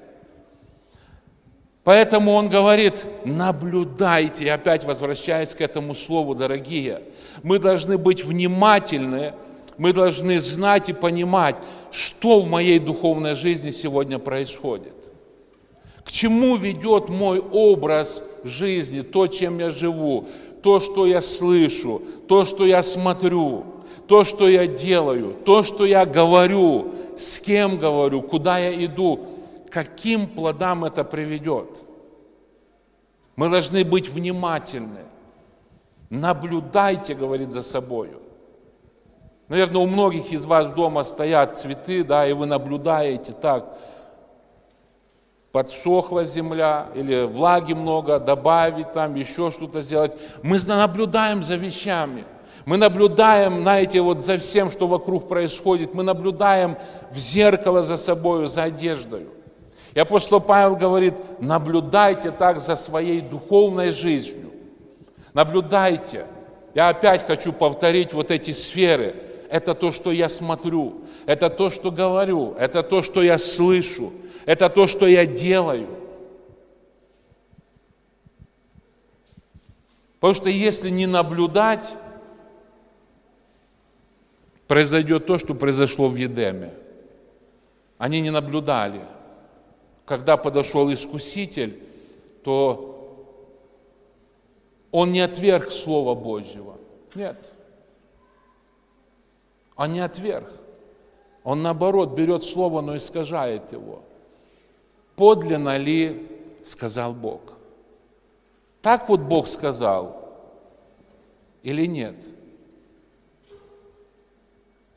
[1.84, 7.04] Поэтому он говорит, наблюдайте, и опять возвращаясь к этому слову, дорогие,
[7.44, 9.34] мы должны быть внимательны,
[9.78, 11.56] мы должны знать и понимать,
[11.92, 15.14] что в моей духовной жизни сегодня происходит.
[16.04, 20.28] К чему ведет мой образ жизни, то, чем я живу,
[20.62, 23.66] то, что я слышу, то, что я смотрю,
[24.08, 29.22] то, что я делаю, то, что я говорю, с кем говорю, куда я иду–
[29.70, 31.84] каким плодам это приведет.
[33.36, 35.06] Мы должны быть внимательны.
[36.10, 38.22] Наблюдайте, говорит, за собою.
[39.50, 43.78] Наверное, у многих из вас дома стоят цветы, да, и вы наблюдаете так,
[45.52, 50.14] подсохла земля, или влаги много, добавить там, еще что-то сделать.
[50.44, 52.26] Мы наблюдаем за вещами.
[52.66, 55.94] Мы наблюдаем, знаете, вот за всем, что вокруг происходит.
[55.94, 56.76] Мы наблюдаем
[57.12, 59.28] в зеркало за собой, за одеждой.
[59.94, 64.52] И апостол Павел говорит, наблюдайте так за своей духовной жизнью.
[65.34, 66.26] Наблюдайте.
[66.76, 69.16] Я опять хочу повторить вот эти сферы.
[69.50, 74.12] Это то, что я смотрю, это то, что говорю, это то, что я слышу,
[74.48, 75.88] это то, что я делаю.
[80.20, 81.96] Потому что если не наблюдать,
[84.68, 86.74] произойдет то, что произошло в Едеме.
[88.00, 89.02] Они не наблюдали–
[90.08, 91.84] когда подошел искуситель,
[92.42, 93.28] то
[94.90, 96.78] он не отверг Слова Божьего.
[97.14, 97.54] Нет.
[99.76, 100.50] Он не отверг.
[101.44, 104.02] Он наоборот берет Слово, но искажает его.
[105.18, 106.26] Подлинно ли
[106.64, 107.42] сказал Бог?
[108.82, 110.16] Так вот Бог сказал
[111.64, 112.16] или нет?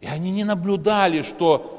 [0.00, 1.78] И они не наблюдали, что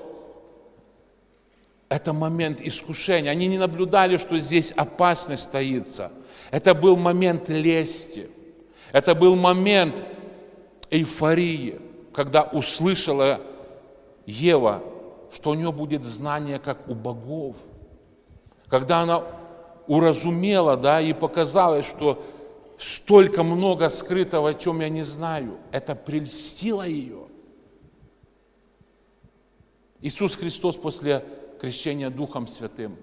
[1.88, 3.30] это момент искушения.
[3.30, 6.12] Они не наблюдали, что здесь опасность таится.
[6.50, 8.28] Это был момент лести.
[8.92, 10.04] Это был момент
[10.90, 11.80] эйфории,
[12.12, 13.40] когда услышала
[14.26, 14.82] Ева,
[15.32, 17.58] что у нее будет знание, как у богов.
[18.72, 19.26] Когда она
[19.86, 22.24] уразумела, да, и показалось, что
[22.78, 27.28] столько много скрытого, о чем я не знаю, это прельстило ее.
[30.00, 31.26] Иисус Христос после
[31.60, 32.96] крещения Духом Святым,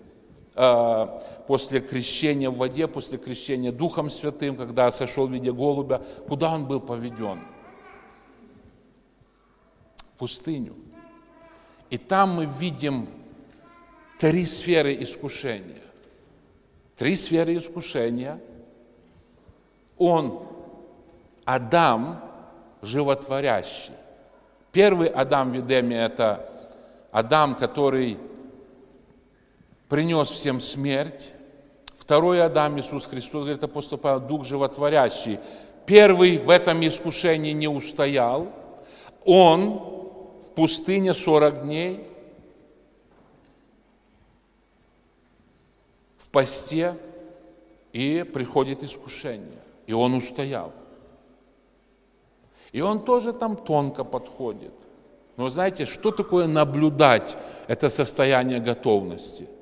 [0.54, 6.54] а, после крещения в воде, после крещения Духом Святым, когда сошел в виде голубя, куда
[6.54, 7.40] он был поведен?
[10.14, 10.74] В пустыню.
[11.90, 13.06] И там мы видим
[14.18, 15.82] три сферы искушения.
[16.96, 18.40] Три сферы искушения.
[19.96, 20.46] Он,
[21.44, 22.20] Адам,
[22.82, 23.94] животворящий.
[24.72, 26.48] Первый Адам в Эдеме– это
[27.10, 28.18] Адам, который
[29.88, 31.32] принес всем смерть.
[31.96, 35.38] Второй Адам, Иисус Христос, говорит апостол Павел, Дух животворящий.
[35.86, 38.48] Первый в этом искушении не устоял.
[39.24, 39.78] Он
[40.44, 42.06] в пустыне 40 дней,
[46.32, 46.94] посте,
[47.92, 49.62] и приходит искушение.
[49.86, 50.72] И он устоял.
[52.72, 54.74] И он тоже там тонко подходит.
[55.36, 59.48] Но знаете, что такое наблюдать это состояние готовности–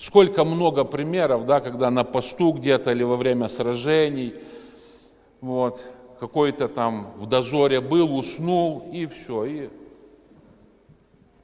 [0.00, 4.34] Сколько много примеров, да, когда на посту где-то или во время сражений,
[5.42, 9.70] вот, какой-то там в дозоре был, уснул, и все, и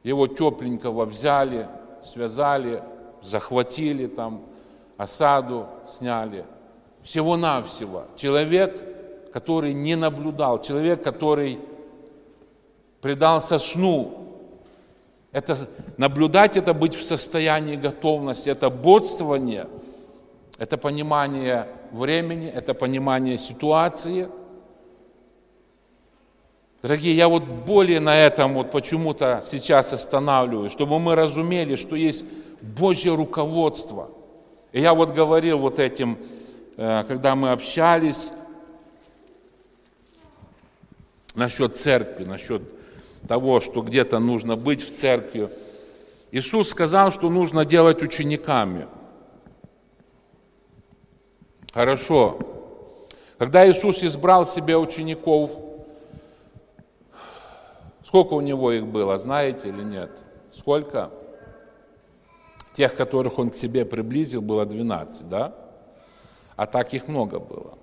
[0.04, 1.68] его тепленького взяли,
[2.02, 2.82] связали,
[3.26, 4.44] захватили там,
[4.96, 6.44] осаду сняли.
[7.02, 8.04] Всего-навсего.
[8.16, 8.80] Человек,
[9.32, 11.60] который не наблюдал, человек, который
[13.00, 14.22] предался сну,
[15.32, 15.56] это
[15.98, 19.68] наблюдать, это быть в состоянии готовности, это бодствование,
[20.58, 24.28] это понимание времени, это понимание ситуации.
[26.82, 32.24] Дорогие, я вот более на этом вот почему-то сейчас останавливаюсь, чтобы мы разумели, что есть
[32.60, 34.10] Божье руководство.
[34.72, 36.18] И я вот говорил вот этим,
[36.76, 38.32] э, когда мы общались
[41.34, 42.62] насчет церкви, насчет
[43.26, 45.50] того, что где-то нужно быть в церкви.
[46.30, 48.88] Иисус сказал, что нужно делать учениками.
[51.72, 52.38] Хорошо.
[53.38, 55.50] Когда Иисус избрал себе учеников,
[58.02, 60.10] сколько у него их было, знаете или нет?
[60.50, 61.10] Сколько?
[62.76, 65.54] Тех, которых он к себе приблизил, было 12, да?
[66.56, 67.78] А так их много было.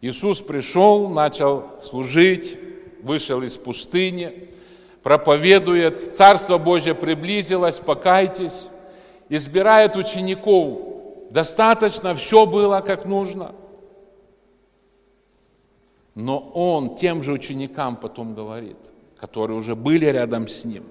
[0.00, 2.56] Иисус пришел, начал служить,
[3.02, 4.50] вышел из пустыни,
[5.02, 8.70] проповедует, Царство Божье приблизилось, покайтесь,
[9.28, 10.78] избирает учеников.
[11.30, 13.52] Достаточно, все было как нужно.
[16.14, 20.84] Но он тем же ученикам потом говорит, которые уже были рядом с ним,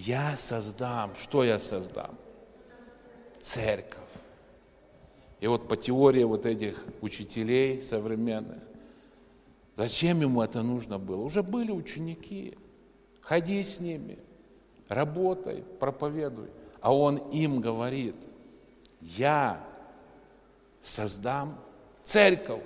[0.00, 2.16] я создам, что я создам?
[3.40, 3.98] Церковь.
[5.40, 8.58] И вот по теории вот этих учителей современных,
[9.76, 11.22] зачем ему это нужно было?
[11.22, 12.56] Уже были ученики.
[13.20, 14.18] Ходи с ними,
[14.88, 16.48] работай, проповедуй.
[16.80, 18.16] А он им говорит,
[19.00, 19.62] я
[20.80, 21.58] создам
[22.02, 22.62] церковь.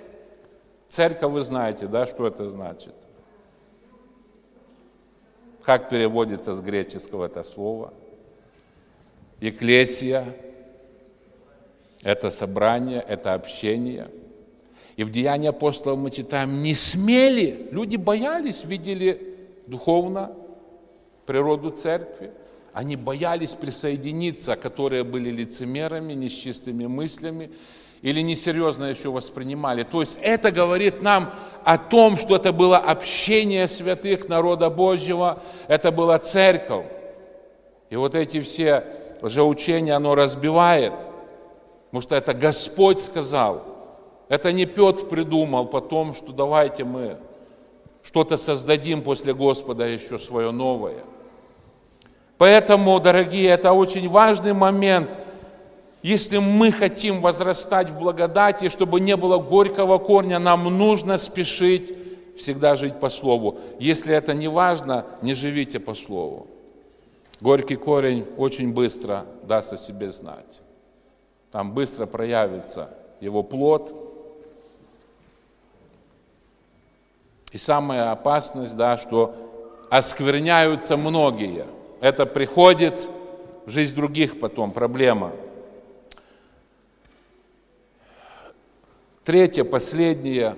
[0.87, 2.95] Церковь, вы знаете, да, что это значит?
[5.65, 7.91] Как переводится с греческого это слово?
[9.41, 10.35] Екклесия–
[12.03, 14.09] это собрание, это общение.
[14.95, 20.35] И в Деянии апостолов мы читаем, не смели, люди боялись, видели духовно
[21.25, 22.31] природу церкви,
[22.71, 27.49] они боялись присоединиться, которые были лицемерами, нечистыми мыслями,
[28.05, 29.81] или несерьезно еще воспринимали.
[29.81, 31.33] То есть это говорит нам
[31.63, 36.85] о том, что это было общение святых народа Божьего, это была церковь.
[37.89, 38.85] И вот эти все
[39.23, 40.93] лжеучения оно разбивает,
[41.85, 43.63] потому что это Господь сказал.
[44.29, 47.17] Это не Петр придумал потом, что давайте мы
[48.03, 51.03] что-то создадим после Господа еще свое новое.
[52.37, 55.17] Поэтому, дорогие, это очень важный момент–
[56.05, 61.97] если мы хотим возрастать в благодати, чтобы не было горького корня, нам нужно спешить
[62.37, 63.57] всегда жить по Слову.
[63.79, 66.45] Если это не важно, не живите по Слову.
[67.41, 70.61] Горький корень очень быстро даст о себе знать.
[71.51, 73.95] Там быстро проявится его плод.
[77.51, 79.33] И самая опасность, да, что
[79.89, 81.65] оскверняются многие.
[81.99, 83.09] Это приходит
[83.65, 85.31] в жизнь других потом, проблема–
[89.25, 90.55] Третье, последнее,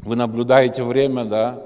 [0.00, 1.62] вы наблюдаете время, да?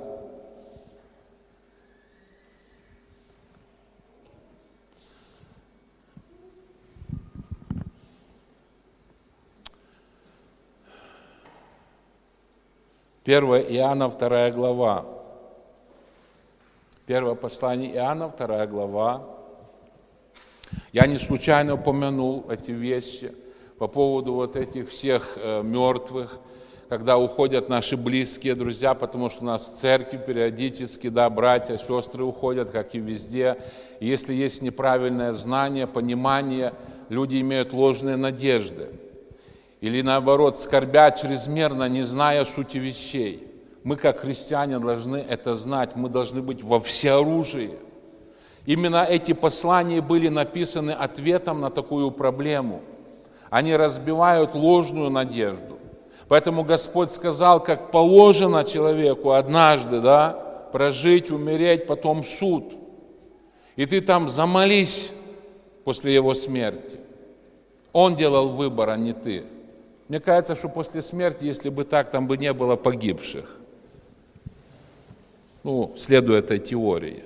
[13.23, 15.07] Первое Иоанна, вторая глава.
[17.07, 19.25] Первое послание Иоанна, вторая глава.
[20.93, 23.33] Я не случайно упомянул эти вещи–
[23.79, 26.39] по поводу вот этих всех э, мертвых,
[26.89, 32.25] когда уходят наши близкие друзья, потому что у нас в церкви периодически, да, братья, сестры
[32.25, 33.57] уходят, как и везде.
[33.99, 36.73] И если есть неправильное знание, понимание,
[37.09, 38.91] люди имеют ложные надежды.
[39.81, 43.49] Или наоборот, скорбят чрезмерно, не зная сути вещей.
[43.83, 47.73] Мы, как христиане, должны это знать, мы должны быть во всеоружии.
[48.67, 52.83] Именно эти послания были написаны ответом на такую проблему–
[53.55, 55.79] они разбивают ложную надежду.
[56.27, 60.31] Поэтому Господь сказал, как положено человеку однажды, да,
[60.73, 62.73] прожить, умереть, потом суд.
[63.77, 65.13] И ты там замолись
[65.85, 66.99] после его смерти.
[67.93, 69.45] Он делал выбор, а не ты.
[70.09, 73.57] Мне кажется, что после смерти, если бы так, там бы не было погибших.
[75.63, 77.23] Ну, следуя этой теории.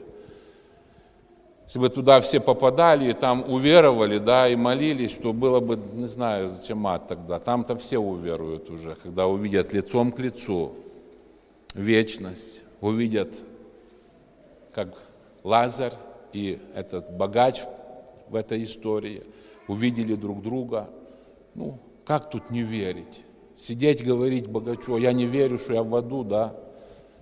[1.69, 6.07] Если бы туда все попадали и там уверовали, да, и молились, то было бы, не
[6.07, 7.39] знаю, зачем ад тогда.
[7.39, 10.73] Там-то все уверуют уже, когда увидят лицом к лицу
[11.75, 13.35] вечность, увидят,
[14.73, 14.95] как
[15.45, 15.93] Лазарь
[16.33, 17.65] и этот богач
[18.31, 19.23] в этой истории
[19.67, 20.89] увидели друг друга.
[21.55, 23.21] Ну, как тут не верить?
[23.59, 26.55] Сидеть, говорить богачу, я не верю, что я в аду, да?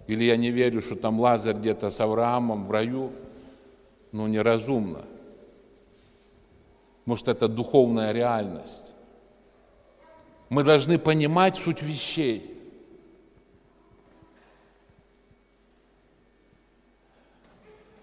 [0.07, 3.11] Или я не верю, что там Лазарь где-то с Авраамом в раю–
[4.13, 5.05] ну, неразумно.
[7.05, 8.95] Может, это духовная реальность.
[10.49, 12.53] Мы должны понимать суть вещей.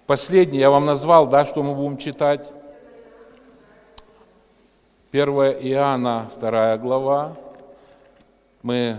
[0.06, 2.52] Последнее я вам назвал, да, что мы будем читать.
[5.12, 7.38] 1 Иоанна, 2 глава.
[8.62, 8.98] Мы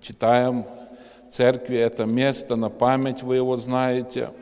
[0.00, 0.64] читаем
[1.30, 4.30] церкви это место, на память вы его знаете–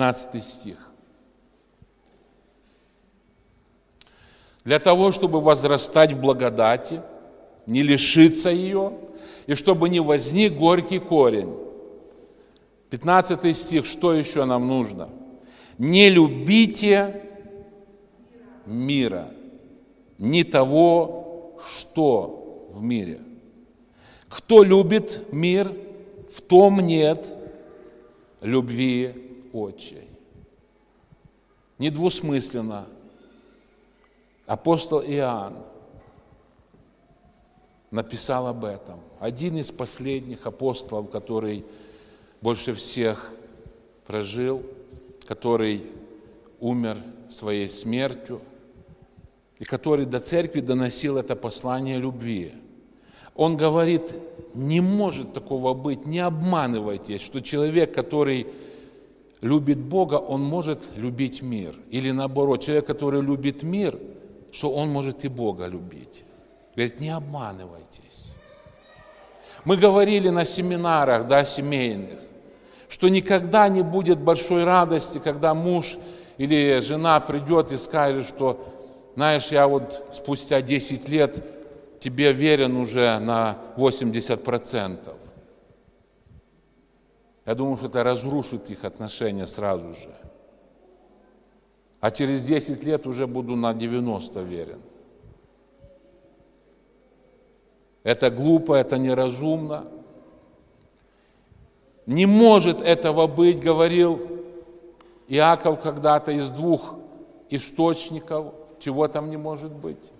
[0.00, 0.76] 15 стих.
[4.64, 7.02] Для того, чтобы возрастать в благодати,
[7.66, 8.92] не лишиться ее,
[9.46, 11.54] и чтобы не возник горький корень.
[12.88, 15.10] 15 стих, что еще нам нужно?
[15.76, 17.22] Не любите
[18.64, 19.28] мира,
[20.18, 23.20] не того, что в мире.
[24.30, 25.70] Кто любит мир,
[26.30, 27.36] в том нет
[28.40, 30.08] любви отчей.
[31.78, 32.86] Недвусмысленно
[34.46, 35.56] апостол Иоанн
[37.90, 39.00] написал об этом.
[39.18, 41.64] Один из последних апостолов, который
[42.40, 43.32] больше всех
[44.06, 44.62] прожил,
[45.26, 45.86] который
[46.58, 46.96] умер
[47.28, 48.40] своей смертью,
[49.58, 52.54] и который до церкви доносил это послание любви.
[53.34, 54.14] Он говорит,
[54.54, 58.46] не может такого быть, не обманывайтесь, что человек, который
[59.40, 61.74] любит Бога, он может любить мир.
[61.90, 63.98] Или наоборот, человек, который любит мир,
[64.52, 66.24] что он может и Бога любить.
[66.74, 68.34] Говорит, не обманывайтесь.
[69.64, 72.18] Мы говорили на семинарах, да, семейных,
[72.88, 75.98] что никогда не будет большой радости, когда муж
[76.38, 78.64] или жена придет и скажет, что,
[79.14, 81.44] знаешь, я вот спустя 10 лет
[82.00, 85.19] тебе верен уже на 80%.
[87.46, 90.14] Я думаю, что это разрушит их отношения сразу же.
[92.00, 94.80] А через 10 лет уже буду на 90 верен.
[98.02, 99.86] Это глупо, это неразумно.
[102.06, 104.20] Не может этого быть, говорил
[105.28, 106.96] Иаков когда-то из двух
[107.50, 108.54] источников.
[108.78, 110.10] Чего там не может быть?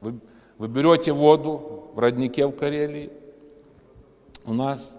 [0.00, 0.20] Вы,
[0.58, 3.10] вы берете воду в роднике в Карелии,
[4.48, 4.98] у нас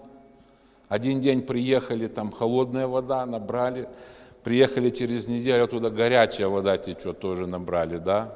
[0.88, 3.88] один день приехали, там холодная вода, набрали,
[4.42, 8.32] приехали через неделю, туда горячая вода течет, тоже набрали, да?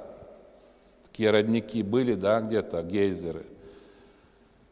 [1.06, 3.46] Такие родники были, да, где-то, гейзеры.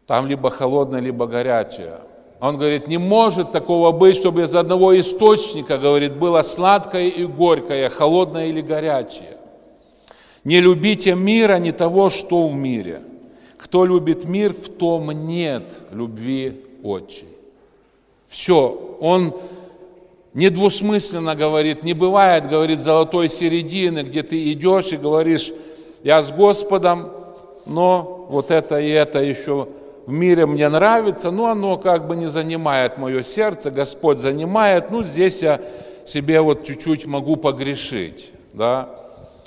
[0.06, 2.00] Там либо холодная, либо горячая.
[2.40, 7.88] Он говорит, не может такого быть, чтобы из одного источника, говорит, было сладкое и горькое,
[7.88, 9.36] холодное или горячее.
[10.42, 13.00] Не любите мира, не того, что в мире.
[13.72, 17.26] Кто любит мир, в том нет любви отчей.
[18.28, 19.34] Все, он
[20.34, 25.54] недвусмысленно говорит, не бывает, говорит, золотой середины, где ты идешь и говоришь,
[26.02, 27.12] я с Господом,
[27.64, 29.68] но вот это и это еще
[30.04, 35.02] в мире мне нравится, но оно как бы не занимает мое сердце, Господь занимает, ну
[35.02, 35.62] здесь я
[36.04, 38.90] себе вот чуть-чуть могу погрешить, да.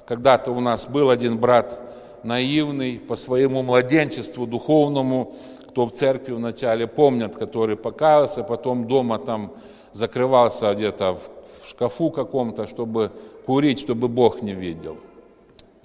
[0.07, 1.84] Когда-то у нас был один брат
[2.26, 5.34] наивный по своему младенчеству духовному,
[5.69, 9.51] кто в церкви вначале помнят, который покаялся, потом дома там
[9.91, 13.11] закрывался где-то в шкафу каком-то, чтобы
[13.45, 14.97] курить, чтобы Бог не видел.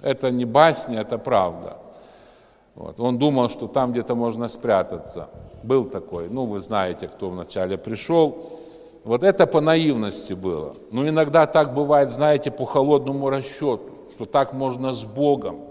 [0.01, 1.77] Это не басня, это правда.
[2.75, 2.99] Вот.
[2.99, 5.29] Он думал, что там где-то можно спрятаться.
[5.63, 8.43] Был такой, ну вы знаете, кто вначале пришел.
[9.03, 10.73] Вот это по наивности было.
[10.91, 13.81] Но иногда так бывает, знаете, по холодному расчету,
[14.13, 15.70] что так можно с Богом.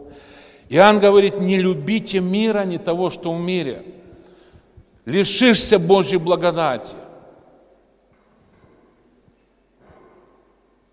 [0.72, 3.84] Иоанн говорит, не любите мира, не того, что в мире.
[5.04, 6.94] Лишишься Божьей благодати.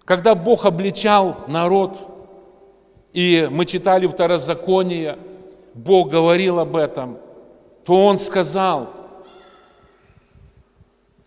[0.04, 1.96] Когда Бог обличал народ,
[3.14, 5.20] и мы читали Второзаконие,
[5.76, 7.20] Бог говорил об этом,
[7.86, 8.90] то Он сказал,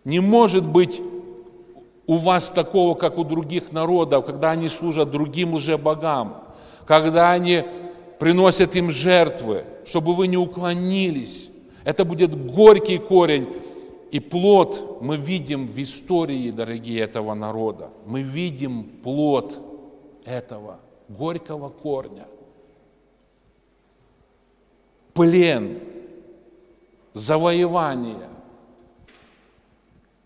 [0.05, 1.01] не может быть
[2.09, 6.39] у вас такого, как у других народов, когда они служат другим лжебогам,
[6.85, 7.65] когда они
[8.21, 11.51] приносят им жертвы, чтобы вы не уклонились.
[11.85, 13.49] Это будет горький корень,
[14.11, 17.91] и плод мы видим в истории, дорогие, этого народа.
[18.05, 19.59] Мы видим плод
[20.27, 22.27] этого горького корня.
[25.15, 25.79] Плен,
[27.15, 28.29] завоевание.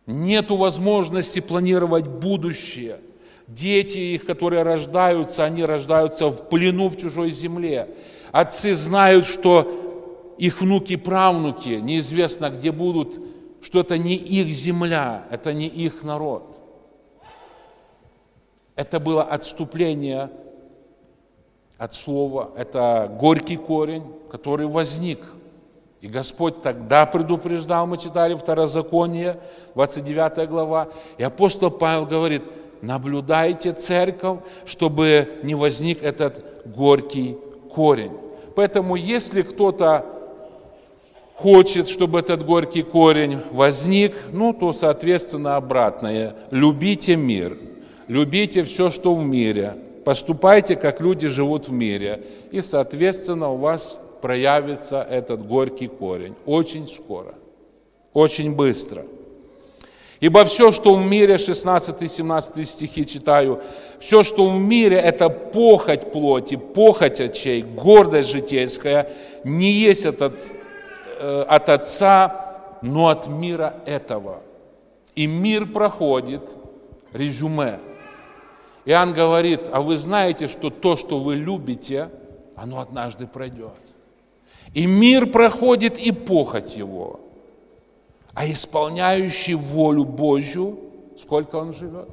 [0.06, 2.98] Нету возможности планировать будущее.
[3.46, 7.94] Дети их, которые рождаются, они рождаются в плену в чужой земле.
[8.32, 13.20] Отцы знают, что их внуки, правнуки, неизвестно где будут,
[13.62, 16.56] что это не их земля, это не их народ.
[18.76, 20.30] Это было отступление
[21.78, 25.20] от слова, это горький корень, который возник.
[26.00, 29.40] И Господь тогда предупреждал, мы читали Второзаконие,
[29.74, 32.42] 29 глава, и апостол Павел говорит,
[32.86, 37.36] наблюдайте церковь, чтобы не возник этот горький
[37.74, 38.12] корень.
[38.54, 40.04] Поэтому если кто-то
[41.34, 46.34] хочет, чтобы этот горький корень возник, ну, то, соответственно, обратное.
[46.50, 47.56] Любите мир,
[48.08, 54.00] любите все, что в мире, поступайте, как люди живут в мире, и, соответственно, у вас
[54.22, 57.34] проявится этот горький корень очень скоро,
[58.12, 59.04] очень быстро.
[60.20, 63.60] Ибо все, что в мире, 16-17 стихи читаю,
[63.98, 69.10] все, что в мире, это похоть плоти, похоть очей, гордость житейская,
[69.44, 70.38] не есть этот
[71.26, 74.42] Э, от Отца, но от мира этого.
[75.14, 76.58] И мир проходит,
[77.14, 77.78] резюме.
[78.84, 82.10] Иоанн говорит, а вы знаете, что то, что вы любите,
[82.56, 83.80] оно однажды пройдет.
[84.74, 87.20] И мир проходит, и похоть его.
[88.34, 90.78] А исполняющий волю Божью,
[91.16, 92.10] сколько он живет?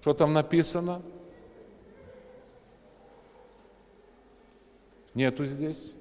[0.00, 1.02] Что там написано?
[5.14, 5.94] Нету здесь.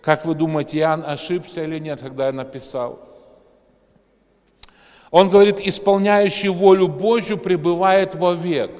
[0.00, 3.00] Как вы думаете, Иоанн ошибся или нет, когда я написал?
[5.10, 8.70] Он говорит, исполняющий волю Божью пребывает вовек.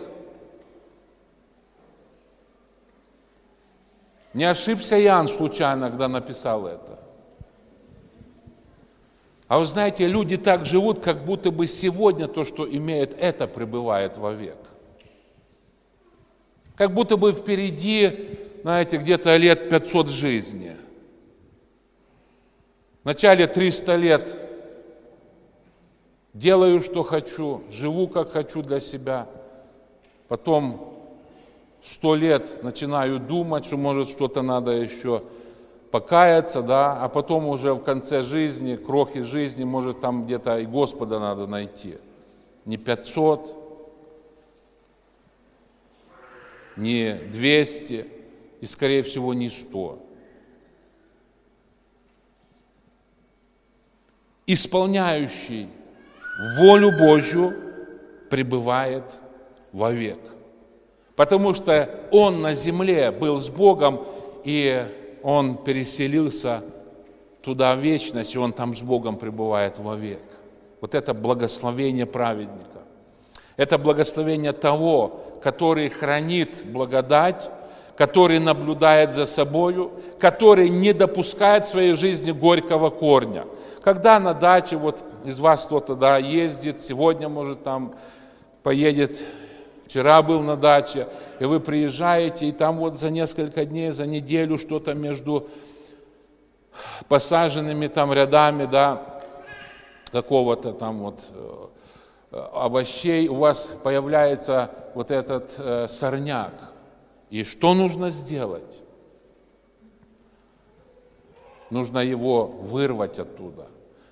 [4.33, 7.02] Не ошибся Иоанн случайно, когда написал это.
[9.53, 14.17] А вы знаете, люди так живут, как будто бы сегодня то, что имеет это, пребывает
[14.17, 14.57] вовек.
[16.75, 20.75] Как будто бы впереди, знаете, где-то лет 500 жизни.
[23.05, 24.39] Вначале 300 лет
[26.33, 29.27] делаю, что хочу, живу, как хочу для себя.
[30.29, 30.97] Потом
[31.83, 35.23] сто лет начинаю думать, что может что-то надо еще
[35.93, 41.21] покаяться, да, а потом уже в конце жизни, крохи жизни, может там где-то и Господа
[41.21, 41.99] надо найти.
[42.65, 43.57] Не 500,
[46.77, 48.07] не 200
[48.61, 49.99] и, скорее всего, не 100.
[54.47, 55.69] исполняющий
[56.59, 57.55] волю Божью,
[58.31, 59.05] пребывает
[59.73, 60.19] вовек.
[61.17, 64.05] Потому что он на земле был с Богом,
[64.45, 64.85] и
[65.23, 66.63] он переселился
[67.43, 70.23] туда в вечность, и он там с Богом пребывает вовек.
[70.81, 72.81] Вот это благословение праведника.
[73.57, 77.51] Это благословение того, который хранит благодать,
[77.97, 83.45] который наблюдает за собою, который не допускает в своей жизни горького корня–
[83.83, 87.95] когда на даче, вот из вас кто-то да, ездит, сегодня, может, там
[88.63, 89.25] поедет,
[89.93, 91.07] вчера был на даче,
[91.39, 95.51] и вы приезжаете, и там вот за несколько дней, за неделю что-то между
[97.09, 99.03] посаженными там рядами, да,
[100.11, 101.21] какого-то там вот
[102.31, 106.55] э, овощей, у вас появляется вот этот э, сорняк.
[107.29, 108.83] И что нужно сделать?
[111.69, 113.67] нужно его вырвать оттуда.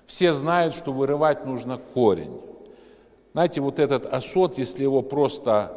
[0.07, 2.41] Все знают, что вырывать нужно корень.
[3.33, 5.71] Знаете, вот этот осот, если его просто,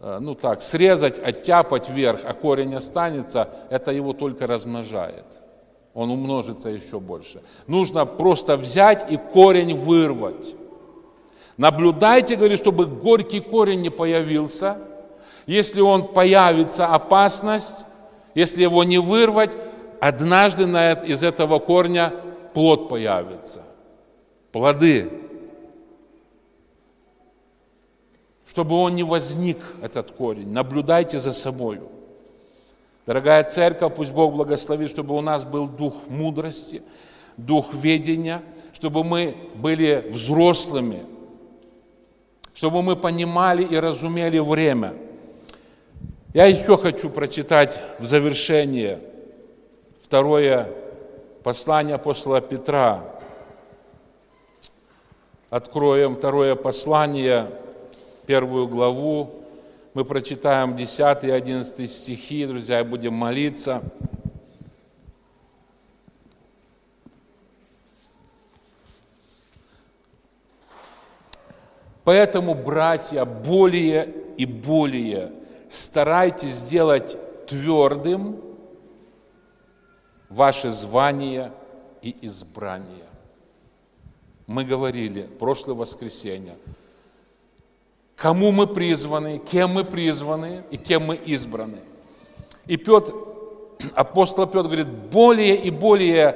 [0.00, 5.24] э, ну так, срезать, оттяпать вверх, а корень останется, это его только размножает.
[5.94, 7.40] Он умножится еще больше.
[7.66, 10.56] Нужно просто взять и корень вырвать.
[11.56, 14.76] Наблюдайте, говорит, чтобы горький корень не появился.
[15.46, 17.86] Если он появится, опасность.
[18.34, 19.56] Если его не вырвать,
[20.00, 20.64] однажды
[21.06, 22.12] из этого корня
[22.52, 23.62] плод появится,
[24.52, 25.23] плоды.
[28.46, 31.88] Чтобы он не возник, этот корень, наблюдайте за собою.
[33.06, 36.82] Дорогая церковь, пусть Бог благословит, чтобы у нас был дух мудрости,
[37.36, 38.42] дух ведения,
[38.72, 41.04] чтобы мы были взрослыми,
[42.54, 44.94] чтобы мы понимали и разумели время.
[46.32, 49.00] Я еще хочу прочитать в завершение
[49.98, 50.68] второе
[51.42, 53.04] послание апостола Петра.
[55.50, 57.46] Откроем второе послание,
[58.26, 59.30] первую главу.
[59.94, 63.82] Мы прочитаем 10 и 11 стихи, друзья, и будем молиться.
[72.04, 75.32] Поэтому, братья, более и более
[75.68, 77.16] старайтесь сделать
[77.46, 78.40] твердым
[80.28, 81.52] ваше звание
[82.02, 83.08] и избрание.
[84.46, 86.56] Мы говорили прошлое воскресенье,
[88.24, 91.80] кому мы призваны, кем мы призваны и кем мы избраны.
[92.64, 93.12] И Петр,
[93.94, 96.32] апостол Петр говорит, более и более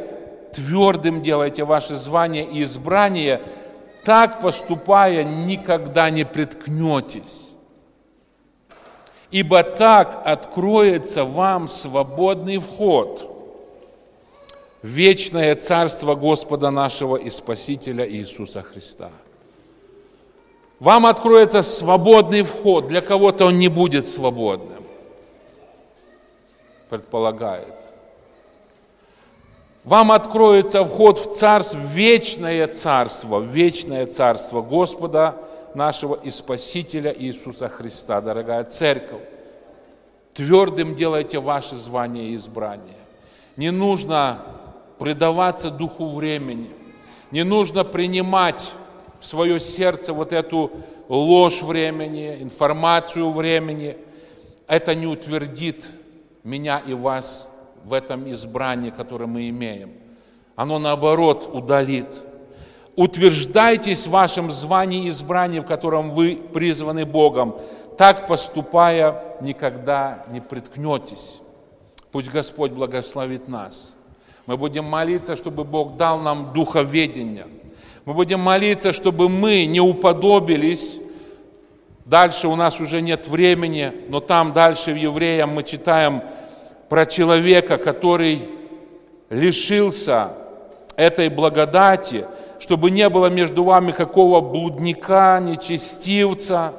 [0.53, 3.41] твердым делайте ваше звание и избрание,
[4.05, 7.53] так поступая никогда не приткнетесь.
[9.31, 13.35] Ибо так откроется вам свободный вход–
[14.83, 19.11] вечное царство Господа нашего и Спасителя Иисуса Христа.
[20.81, 22.87] Вам откроется свободный вход.
[22.87, 24.85] Для кого-то он не будет свободным.
[26.89, 27.75] Предполагает.
[29.85, 35.37] Вам откроется вход в царство, в вечное царство, в вечное царство Господа
[35.75, 39.23] нашего и Спасителя Иисуса Христа, дорогая церковь.
[40.35, 42.97] Твердым делайте ваше звание и избрание.
[43.57, 44.39] Не нужно
[44.99, 46.71] предаваться духу времени.
[47.31, 48.75] Не нужно принимать
[49.19, 50.71] в свое сердце вот эту
[51.09, 53.97] ложь времени, информацию времени.
[54.67, 55.91] Это не утвердит
[56.45, 57.51] меня и вас
[57.85, 59.93] в этом избрании, которое мы имеем.
[60.57, 62.25] Оно наоборот удалит.
[62.97, 67.61] Утверждайтесь в вашем звании и избрании, в котором вы призваны Богом.
[67.97, 71.41] Так поступая, никогда не приткнетесь.
[72.11, 73.95] Пусть Господь благословит нас.
[74.47, 77.47] Мы будем молиться, чтобы Бог дал нам духоведение.
[78.09, 80.99] Мы будем молиться, чтобы мы не уподобились.
[82.07, 86.23] Дальше у нас уже нет времени, но там дальше в Евреям мы читаем
[86.89, 88.41] про человека, который
[89.29, 90.31] лишился
[90.97, 92.25] этой благодати,
[92.59, 96.73] чтобы не было между вами какого блудника, нечестивца,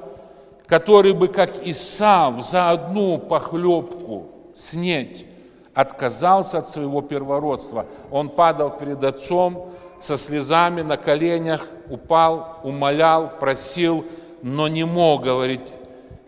[0.66, 5.28] который бы, как Исав, за одну похлебку снеть
[5.76, 7.86] отказался от своего первородства.
[8.10, 9.70] Он падал перед отцом
[10.00, 14.06] со слезами на коленях, упал, умолял, просил,
[14.42, 15.74] но не мог, говорить,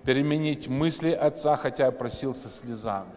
[0.03, 3.11] переменить мысли отца, хотя просил со слезами.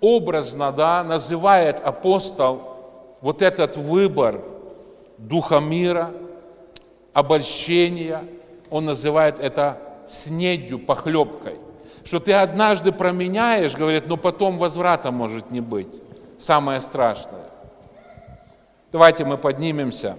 [0.00, 4.40] Образно, да, называет апостол вот этот выбор
[5.18, 6.12] духа мира,
[7.12, 8.24] обольщения,
[8.70, 11.58] он называет это снедью, похлебкой
[12.04, 16.02] что ты однажды променяешь, говорит, но потом возврата может не быть.
[16.38, 17.44] Самое страшное.
[18.92, 20.16] Давайте мы поднимемся.